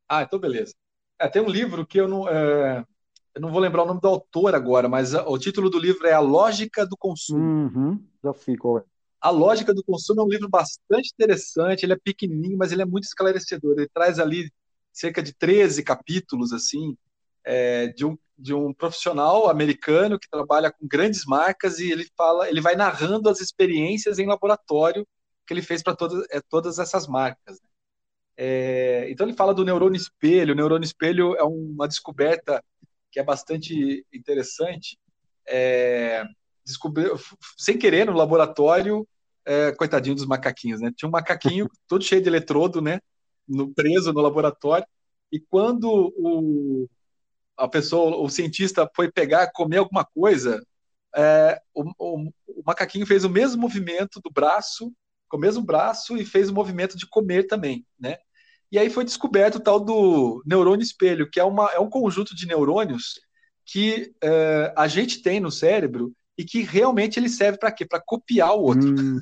[0.08, 0.74] Ah, então beleza.
[1.18, 2.84] É, tem um livro que eu não, é,
[3.34, 6.12] eu não vou lembrar o nome do autor agora, mas o título do livro é
[6.12, 7.40] A Lógica do Consumo.
[7.40, 8.84] Uhum, já sei qual é.
[9.22, 12.84] A Lógica do Consumo é um livro bastante interessante, ele é pequenininho, mas ele é
[12.84, 13.78] muito esclarecedor.
[13.78, 14.50] Ele traz ali
[14.92, 16.96] cerca de 13 capítulos, assim,
[17.44, 22.48] é, de, um, de um profissional americano que trabalha com grandes marcas e ele fala,
[22.48, 25.06] ele vai narrando as experiências em laboratório
[25.46, 27.60] que ele fez para todas, é, todas essas marcas.
[27.60, 27.68] Né?
[28.36, 30.52] É, então ele fala do neurônio espelho.
[30.52, 32.62] O neurônio espelho é uma descoberta
[33.10, 34.98] que é bastante interessante.
[35.46, 36.24] É,
[36.64, 37.16] descobriu
[37.56, 39.06] sem querer no laboratório,
[39.46, 40.92] é, coitadinho dos macaquinhos, né?
[40.96, 43.00] Tinha um macaquinho todo cheio de eletrodo, né?
[43.46, 44.86] No, preso no laboratório.
[45.30, 46.88] E quando o,
[47.56, 50.64] a pessoa, o cientista foi pegar, comer alguma coisa,
[51.16, 54.92] é, o, o, o, macaquinho fez o mesmo movimento do braço,
[55.28, 58.18] com o mesmo braço, e fez o movimento de comer também, né?
[58.70, 62.34] E aí foi descoberto o tal do neurônio espelho, que é, uma, é um conjunto
[62.34, 63.20] de neurônios
[63.66, 67.84] que é, a gente tem no cérebro e que realmente ele serve para quê?
[67.84, 68.88] Para copiar o outro.
[68.88, 69.20] Uhum.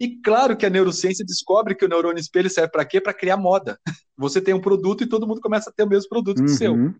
[0.00, 3.00] E claro que a neurociência descobre que o neurônio espelho serve para quê?
[3.00, 3.78] Para criar moda.
[4.16, 6.46] Você tem um produto e todo mundo começa a ter o mesmo produto uhum.
[6.46, 6.72] que o seu.
[6.72, 6.94] Uhum.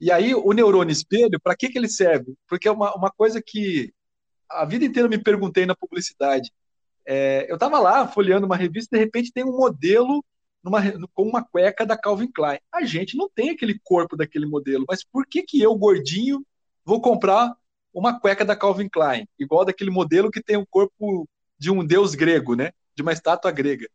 [0.00, 2.34] E aí, o neurônio espelho, para que, que ele serve?
[2.48, 3.92] Porque é uma, uma coisa que
[4.50, 6.50] a vida inteira me perguntei na publicidade.
[7.06, 10.24] É, eu estava lá folheando uma revista e de repente tem um modelo
[10.62, 10.80] numa,
[11.12, 12.58] com uma cueca da Calvin Klein.
[12.72, 16.44] A gente não tem aquele corpo daquele modelo, mas por que, que eu, gordinho,
[16.84, 17.54] vou comprar
[17.94, 21.28] uma cueca da Calvin Klein, igual daquele modelo que tem o corpo
[21.58, 22.72] de um deus grego, né?
[22.94, 23.86] De uma estátua grega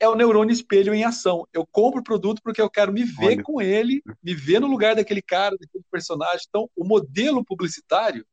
[0.00, 1.46] é o neurônio espelho em ação.
[1.52, 3.42] Eu compro o produto porque eu quero me ver Olha.
[3.42, 6.46] com ele, me ver no lugar daquele cara, daquele personagem.
[6.48, 8.26] Então, o modelo publicitário,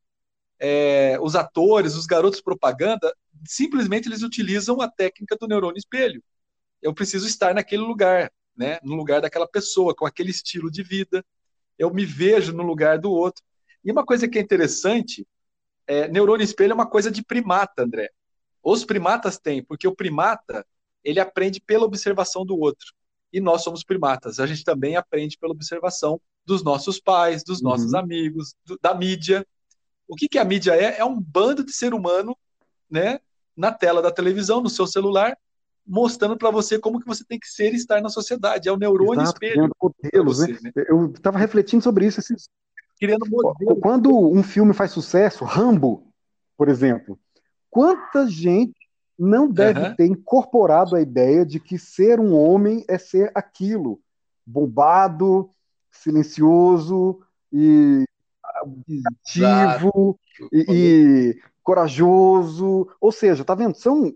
[0.58, 3.14] é, os atores, os garotos propaganda,
[3.46, 6.24] simplesmente eles utilizam a técnica do neurônio espelho.
[6.82, 11.24] Eu preciso estar naquele lugar, né, no lugar daquela pessoa, com aquele estilo de vida.
[11.78, 13.44] eu me vejo no lugar do outro.
[13.84, 15.26] E uma coisa que é interessante,
[15.86, 18.10] é, neurônio espelho é uma coisa de primata, André.
[18.64, 20.66] Os primatas têm, porque o primata
[21.04, 22.94] ele aprende pela observação do outro.
[23.32, 24.40] E nós somos primatas.
[24.40, 27.70] A gente também aprende pela observação dos nossos pais, dos uhum.
[27.70, 29.46] nossos amigos, do, da mídia.
[30.08, 31.00] O que, que a mídia é?
[31.00, 32.38] É um bando de ser humano,
[32.90, 33.20] né,
[33.56, 35.38] na tela da televisão, no seu celular,
[35.86, 38.68] mostrando para você como que você tem que ser e estar na sociedade.
[38.68, 39.70] É o neurônio Exato, espelho.
[39.82, 40.72] Modelos, você, né?
[40.76, 40.86] né?
[40.90, 42.50] Eu estava refletindo sobre isso esses
[43.00, 43.80] criando modelos.
[43.82, 46.12] Quando um filme faz sucesso, Rambo,
[46.58, 47.20] por exemplo,
[47.70, 48.76] quanta gente
[49.18, 49.96] não deve uhum.
[49.96, 54.00] ter incorporado a ideia de que ser um homem é ser aquilo,
[54.46, 55.50] bombado,
[55.92, 57.20] silencioso
[57.52, 58.06] e
[59.06, 60.20] ativo
[60.52, 62.88] e, e, corajoso.
[63.02, 63.76] Ou seja, tá vendo?
[63.76, 64.14] São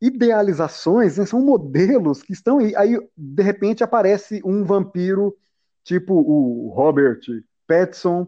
[0.00, 1.26] idealizações, né?
[1.26, 2.74] são modelos que estão aí.
[2.74, 5.36] Aí, de repente, aparece um vampiro
[5.84, 7.20] tipo o Robert
[7.66, 8.26] Pattinson,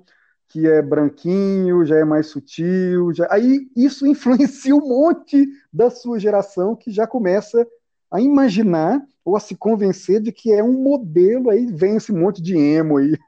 [0.49, 3.12] que é branquinho, já é mais sutil.
[3.12, 3.26] Já...
[3.30, 7.66] Aí isso influencia um monte da sua geração que já começa
[8.11, 12.41] a imaginar ou a se convencer de que é um modelo, aí vem esse monte
[12.43, 13.18] de emo aí.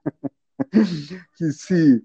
[1.36, 2.02] que se.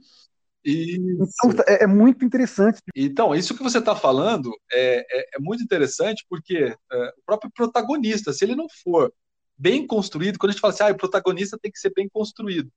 [0.63, 2.79] Então, é, é, muito interessante.
[2.95, 7.51] Então, isso que você está falando é, é, é, muito interessante porque é, o próprio
[7.51, 9.11] protagonista, se ele não for
[9.57, 12.71] bem construído, quando a gente fala assim, ah, o protagonista tem que ser bem construído,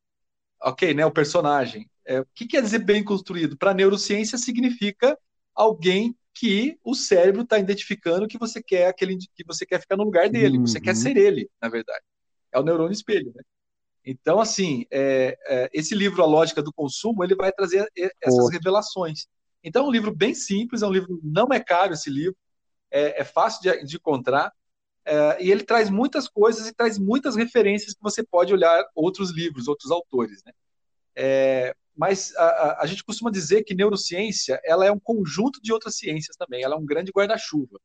[0.65, 1.89] ok, né, o personagem.
[2.07, 3.57] É, o que quer dizer bem construído?
[3.57, 5.19] Para a neurociência significa
[5.55, 10.05] alguém que o cérebro está identificando que você quer aquele que você quer ficar no
[10.05, 10.67] lugar dele, uhum.
[10.67, 11.01] você quer uhum.
[11.01, 12.03] ser ele, na verdade.
[12.51, 13.43] É o neurônio espelho, né?
[14.05, 17.89] Então, assim, é, é, esse livro A Lógica do Consumo, ele vai trazer
[18.21, 19.27] essas revelações.
[19.63, 22.37] Então, é um livro bem simples, é um livro, não é caro esse livro,
[22.91, 24.53] é, é fácil de, de encontrar,
[25.05, 29.31] é, e ele traz muitas coisas e traz muitas referências que você pode olhar outros
[29.31, 30.53] livros, outros autores, né?
[31.17, 35.97] É, mas a, a, gente costuma dizer que neurociência ela é um conjunto de outras
[35.97, 37.79] ciências também, ela é um grande guarda-chuva.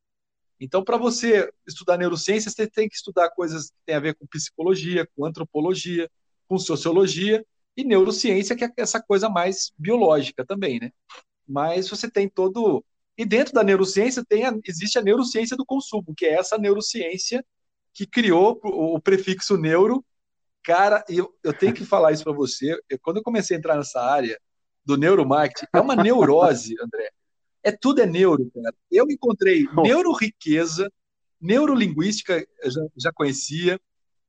[0.58, 4.26] Então, para você estudar neurociência, você tem que estudar coisas que têm a ver com
[4.26, 6.10] psicologia, com antropologia,
[6.48, 7.44] com sociologia,
[7.76, 10.92] e neurociência, que é essa coisa mais biológica também, né?
[11.46, 12.84] Mas você tem todo
[13.20, 17.44] e dentro da neurociência tem a, existe a neurociência do consumo, que é essa neurociência
[17.92, 20.02] que criou o, o prefixo neuro.
[20.62, 22.80] Cara, eu, eu tenho que falar isso para você.
[22.88, 24.40] Eu, quando eu comecei a entrar nessa área
[24.82, 27.10] do neuromarketing, é uma neurose, André.
[27.62, 28.74] É tudo é neuro, cara.
[28.90, 30.90] Eu encontrei neuroriqueza,
[31.38, 33.78] neurolinguística, já, já conhecia,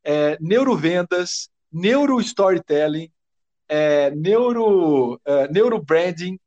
[0.03, 3.09] é, neurovendas, neurostorytelling,
[3.69, 6.37] é, neuro, é, neurobranding,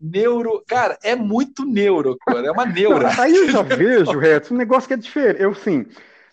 [0.00, 0.62] neuro.
[0.66, 2.46] Cara, é muito neuro, cara.
[2.46, 3.10] É uma neura.
[3.20, 5.42] Aí eu já vejo, Reto, um negócio que é diferente.
[5.42, 5.86] Eu, sim,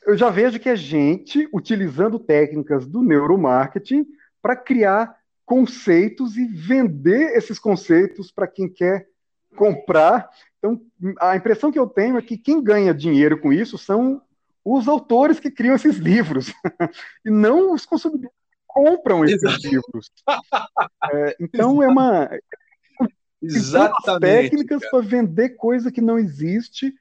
[0.06, 4.06] eu já vejo que é gente utilizando técnicas do neuromarketing
[4.42, 9.08] para criar conceitos e vender esses conceitos para quem quer
[9.56, 10.30] comprar.
[10.58, 10.82] Então,
[11.20, 14.22] a impressão que eu tenho é que quem ganha dinheiro com isso são
[14.64, 16.52] os autores que criam esses livros,
[17.24, 19.68] e não os consumidores que compram esses Exato.
[19.68, 20.12] livros.
[21.12, 22.28] É, então, é uma,
[23.42, 24.22] Exatamente.
[24.22, 26.94] técnicas para vender coisa que não existe,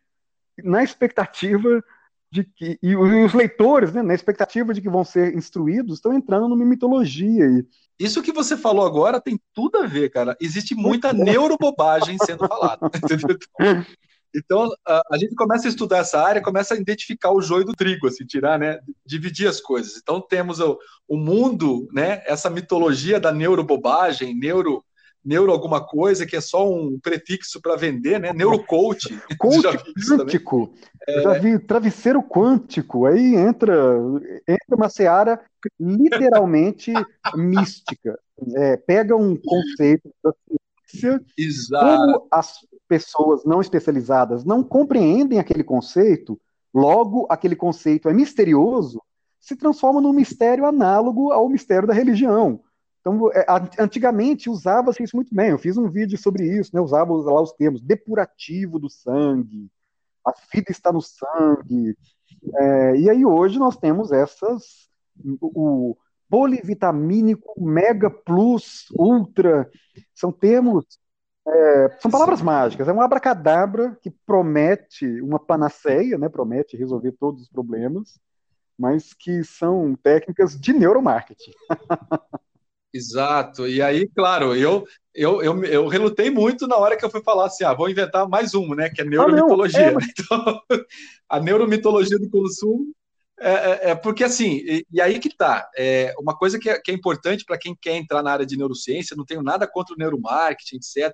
[0.63, 1.83] na expectativa
[2.31, 2.79] de que.
[2.83, 7.47] E os leitores, né, na expectativa de que vão ser instruídos, estão entrando numa mitologia.
[7.47, 7.65] E...
[7.99, 10.37] Isso que você falou agora tem tudo a ver, cara.
[10.41, 12.91] Existe muita neurobobagem sendo falada.
[14.37, 17.73] Então, a, a, gente começa a estudar essa área, começa a identificar o joio do
[17.73, 19.97] trigo, assim, tirar, né, dividir as coisas.
[19.97, 24.85] Então, temos o, o mundo, né, essa mitologia da neurobobagem, neuro
[25.25, 28.33] neuro alguma coisa, que é só um prefixo para vender, né?
[28.33, 29.09] Neurocoach.
[29.39, 30.75] quântico.
[31.09, 31.19] É...
[31.19, 33.07] Eu já vi travesseiro quântico.
[33.07, 33.97] Aí entra,
[34.47, 35.41] entra uma seara
[35.81, 36.93] literalmente
[37.35, 38.19] mística.
[38.57, 40.33] É, pega um conceito da
[40.87, 41.85] ciência, Exato.
[41.85, 46.39] como as pessoas não especializadas não compreendem aquele conceito,
[46.73, 49.01] logo aquele conceito é misterioso,
[49.41, 52.61] se transforma num mistério análogo ao mistério da religião.
[53.05, 53.45] Então, é,
[53.79, 55.51] antigamente usava-se isso muito bem.
[55.51, 56.81] Eu fiz um vídeo sobre isso, né?
[56.81, 59.71] Usava lá os termos depurativo do sangue,
[60.27, 61.95] a vida está no sangue.
[62.57, 64.89] É, e aí hoje nós temos essas
[65.39, 65.95] o,
[66.31, 69.71] polivitamínico, mega plus, ultra,
[70.15, 70.99] são termos,
[71.47, 76.31] é, são palavras mágicas, é um abracadabra que promete uma panaceia, né?
[76.31, 78.19] Promete resolver todos os problemas,
[78.79, 81.53] mas que são técnicas de neuromarketing.
[82.95, 83.67] Exato.
[83.67, 87.47] E aí, claro, eu, eu, eu, eu relutei muito na hora que eu fui falar
[87.47, 88.89] assim, ah, vou inventar mais um, né?
[88.89, 89.89] Que é neuromitologia.
[89.89, 89.95] Ah, é...
[90.17, 90.61] Então,
[91.29, 92.95] a neuromitologia do consumo
[93.41, 95.69] É, é, é, porque assim, e, e, aí que tá.
[95.77, 98.57] É, uma coisa que é, que é importante para quem quer entrar na área de
[98.57, 101.13] neurociência, não tenho nada contra o neuromarketing, etc.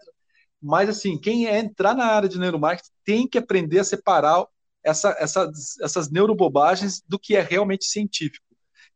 [0.63, 4.45] Mas assim, quem é entrar na área de neuromarketing tem que aprender a separar
[4.85, 5.51] essa, essa,
[5.81, 8.45] essas neurobobagens do que é realmente científico.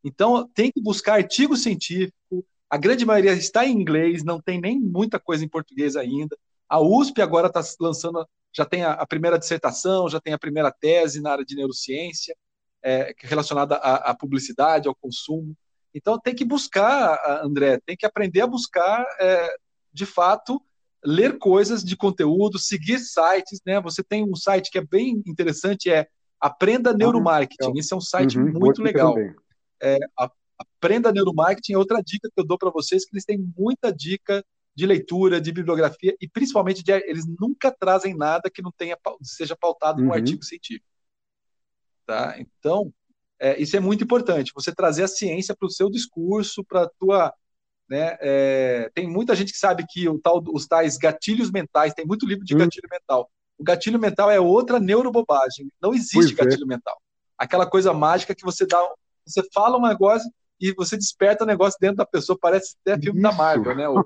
[0.04, 2.44] Então, tem que buscar artigo científico.
[2.74, 6.36] A grande maioria está em inglês, não tem nem muita coisa em português ainda.
[6.68, 10.72] A USP agora está lançando, já tem a, a, primeira dissertação, já tem a primeira
[10.72, 12.36] tese na área de neurociência,
[12.82, 15.56] é, relacionada à, à, publicidade, ao consumo.
[15.94, 19.54] Então, tem que buscar, André, tem que aprender a buscar, é,
[19.92, 20.60] de fato,
[21.04, 23.80] ler coisas de conteúdo, seguir sites, né?
[23.82, 26.08] Você tem um site que é bem interessante, é
[26.40, 27.78] Aprenda ah, Neuromarketing.
[27.78, 29.14] Esse é um site uhum, muito legal.
[29.80, 29.96] É,
[30.58, 34.44] Aprenda Neuromarketing é outra dica que eu dou para vocês, que eles têm muita dica
[34.74, 39.56] de leitura, de bibliografia, e principalmente de, eles nunca trazem nada que não tenha seja
[39.56, 40.08] pautado uhum.
[40.08, 40.86] num artigo científico.
[42.04, 42.36] Tá?
[42.38, 42.92] Então,
[43.38, 46.90] é, isso é muito importante, você trazer a ciência para o seu discurso, para a
[46.98, 47.32] tua
[47.88, 48.16] né?
[48.20, 52.26] É, tem muita gente que sabe que o tal, os tais gatilhos mentais, tem muito
[52.26, 52.58] livro de hum.
[52.58, 53.30] gatilho mental.
[53.58, 55.70] O gatilho mental é outra neurobobagem.
[55.80, 56.44] Não existe pois é.
[56.44, 56.68] gatilho é.
[56.68, 57.00] mental.
[57.36, 58.80] Aquela coisa mágica que você dá,
[59.26, 60.30] você fala um negócio
[60.64, 63.30] e você desperta o um negócio dentro da pessoa, parece até filme Isso.
[63.30, 63.88] da Marvel, né?
[63.88, 64.04] O,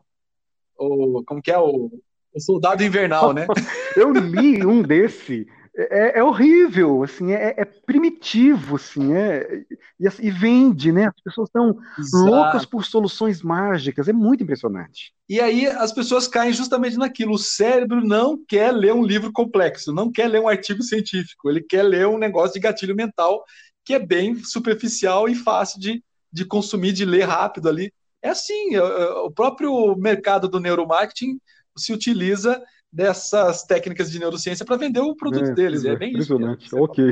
[0.77, 1.91] o, como que é o,
[2.35, 3.47] o Soldado Invernal, né?
[3.97, 9.63] Eu li um desse é, é, horrível, assim, é, é, primitivo, assim, é,
[10.01, 11.07] e, e, vende, né?
[11.07, 11.79] As pessoas estão
[12.13, 15.13] loucas por soluções mágicas, é muito impressionante.
[15.29, 17.35] E aí as pessoas caem justamente naquilo.
[17.35, 21.61] O cérebro não quer ler um livro complexo, não quer ler um artigo científico, ele
[21.63, 23.45] quer ler um negócio de gatilho mental
[23.85, 26.03] que é bem superficial e fácil de,
[26.33, 27.93] de consumir, de ler rápido ali.
[28.23, 31.41] É assim, é, é, o próprio mercado do neuromarketing
[31.77, 35.85] se utiliza dessas técnicas de neurociência para vender o produto é, deles.
[35.85, 36.67] É, é bem impressionante.
[36.67, 36.77] isso.
[36.77, 37.05] Ok.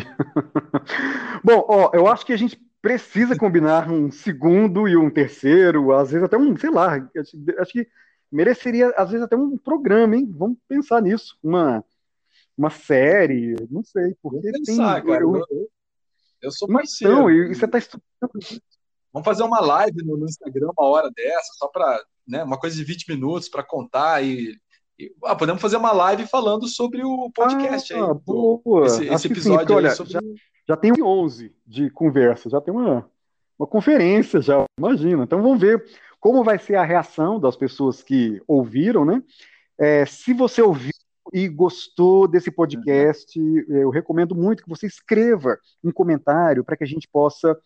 [1.45, 6.11] Bom, ó, eu acho que a gente precisa combinar um segundo e um terceiro, às
[6.11, 6.97] vezes até um, sei lá,
[7.59, 7.87] acho que
[8.31, 10.29] mereceria, às vezes, até um programa, hein?
[10.37, 11.37] Vamos pensar nisso.
[11.43, 11.85] Uma,
[12.57, 15.11] uma série, não sei, porque pensar, tem.
[15.11, 15.71] Cara, eu, eu,
[16.43, 17.15] eu sou parceiro.
[17.15, 18.03] Então, e, e você está estudando.
[19.17, 22.77] Vamos fazer uma live no, no Instagram uma hora dessa, só para né, uma coisa
[22.77, 24.55] de 20 minutos para contar e
[25.25, 28.15] ah, podemos fazer uma live falando sobre o podcast ah, aí.
[28.27, 28.85] Boa.
[28.85, 30.13] Esse, esse episódio sim, olha, sobre...
[30.13, 30.21] já,
[30.69, 33.09] já tem 11 de conversa, já tem uma,
[33.59, 35.25] uma conferência, já imagina.
[35.25, 35.83] Então vamos ver
[36.21, 39.23] como vai ser a reação das pessoas que ouviram, né?
[39.79, 40.93] É, se você ouviu
[41.33, 46.87] e gostou desse podcast, eu recomendo muito que você escreva um comentário para que a
[46.87, 47.57] gente possa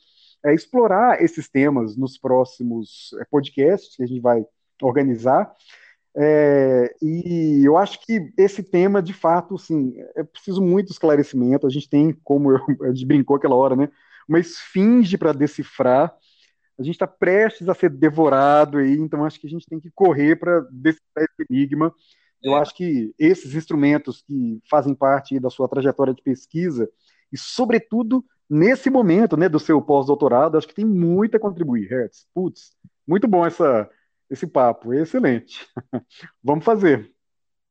[0.45, 4.45] é, explorar esses temas nos próximos é, podcasts que a gente vai
[4.83, 5.55] organizar.
[6.17, 11.67] É, e eu acho que esse tema, de fato, sim, é preciso muito esclarecimento.
[11.67, 13.89] A gente tem, como eu, a gente brincou aquela hora, né,
[14.29, 16.15] uma esfinge para decifrar.
[16.79, 19.91] A gente está prestes a ser devorado aí, então acho que a gente tem que
[19.91, 21.95] correr para decifrar esse enigma.
[22.43, 22.61] Eu é.
[22.61, 26.91] acho que esses instrumentos que fazem parte da sua trajetória de pesquisa,
[27.31, 32.27] e sobretudo nesse momento né, do seu pós-doutorado, acho que tem muito a contribuir, Hertz.
[32.35, 33.89] Putz, muito bom essa,
[34.29, 34.93] esse papo.
[34.93, 35.67] Excelente.
[36.43, 37.15] Vamos fazer.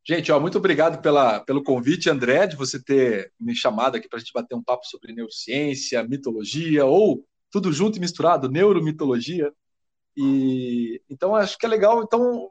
[0.08, 4.18] Gente, ó, muito obrigado pela, pelo convite, André, de você ter me chamado aqui para
[4.18, 9.52] a gente bater um papo sobre neurociência, mitologia, ou tudo junto e misturado, neuromitologia.
[10.16, 12.02] E então acho que é legal.
[12.02, 12.50] Então,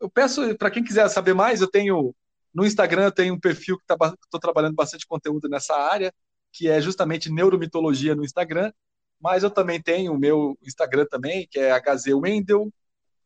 [0.00, 2.14] eu peço para quem quiser saber mais, eu tenho
[2.52, 6.12] no Instagram eu tenho um perfil que tá, estou trabalhando bastante conteúdo nessa área,
[6.52, 8.72] que é justamente neuromitologia no Instagram.
[9.20, 12.72] Mas eu também tenho o meu Instagram também, que é HZ Wendel,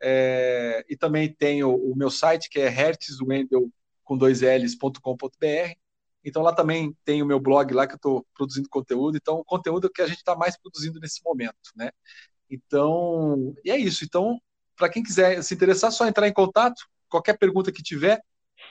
[0.03, 3.71] é, e também tenho o meu site, que é hertzwendel
[4.03, 5.73] com dois L's.com.br.
[6.25, 9.17] Então lá também tem o meu blog lá que eu estou produzindo conteúdo.
[9.17, 11.91] Então, o conteúdo que a gente está mais produzindo nesse momento, né?
[12.51, 14.05] Então, e é isso.
[14.05, 14.41] Então,
[14.77, 16.83] para quem quiser se interessar, só entrar em contato.
[17.09, 18.21] Qualquer pergunta que tiver,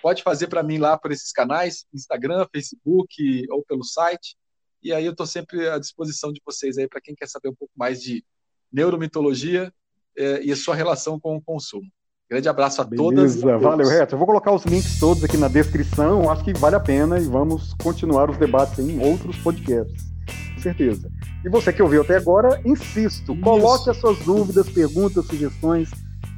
[0.01, 4.35] pode fazer para mim lá por esses canais, Instagram, Facebook ou pelo site.
[4.83, 7.55] E aí eu estou sempre à disposição de vocês aí para quem quer saber um
[7.55, 8.23] pouco mais de
[8.71, 9.71] neuromitologia
[10.17, 11.87] é, e a sua relação com o consumo.
[12.29, 13.61] Grande abraço a Beleza, todas.
[13.61, 14.15] Valeu, Reto.
[14.15, 16.29] Eu vou colocar os links todos aqui na descrição.
[16.29, 20.11] Acho que vale a pena e vamos continuar os debates em outros podcasts.
[20.55, 21.11] Com certeza.
[21.45, 23.41] E você que ouviu até agora, insisto, Isso.
[23.41, 25.91] coloque as suas dúvidas, perguntas, sugestões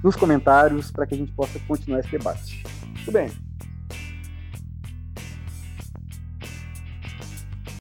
[0.03, 2.63] nos comentários para que a gente possa continuar esse debate.
[3.05, 3.44] Tudo bem.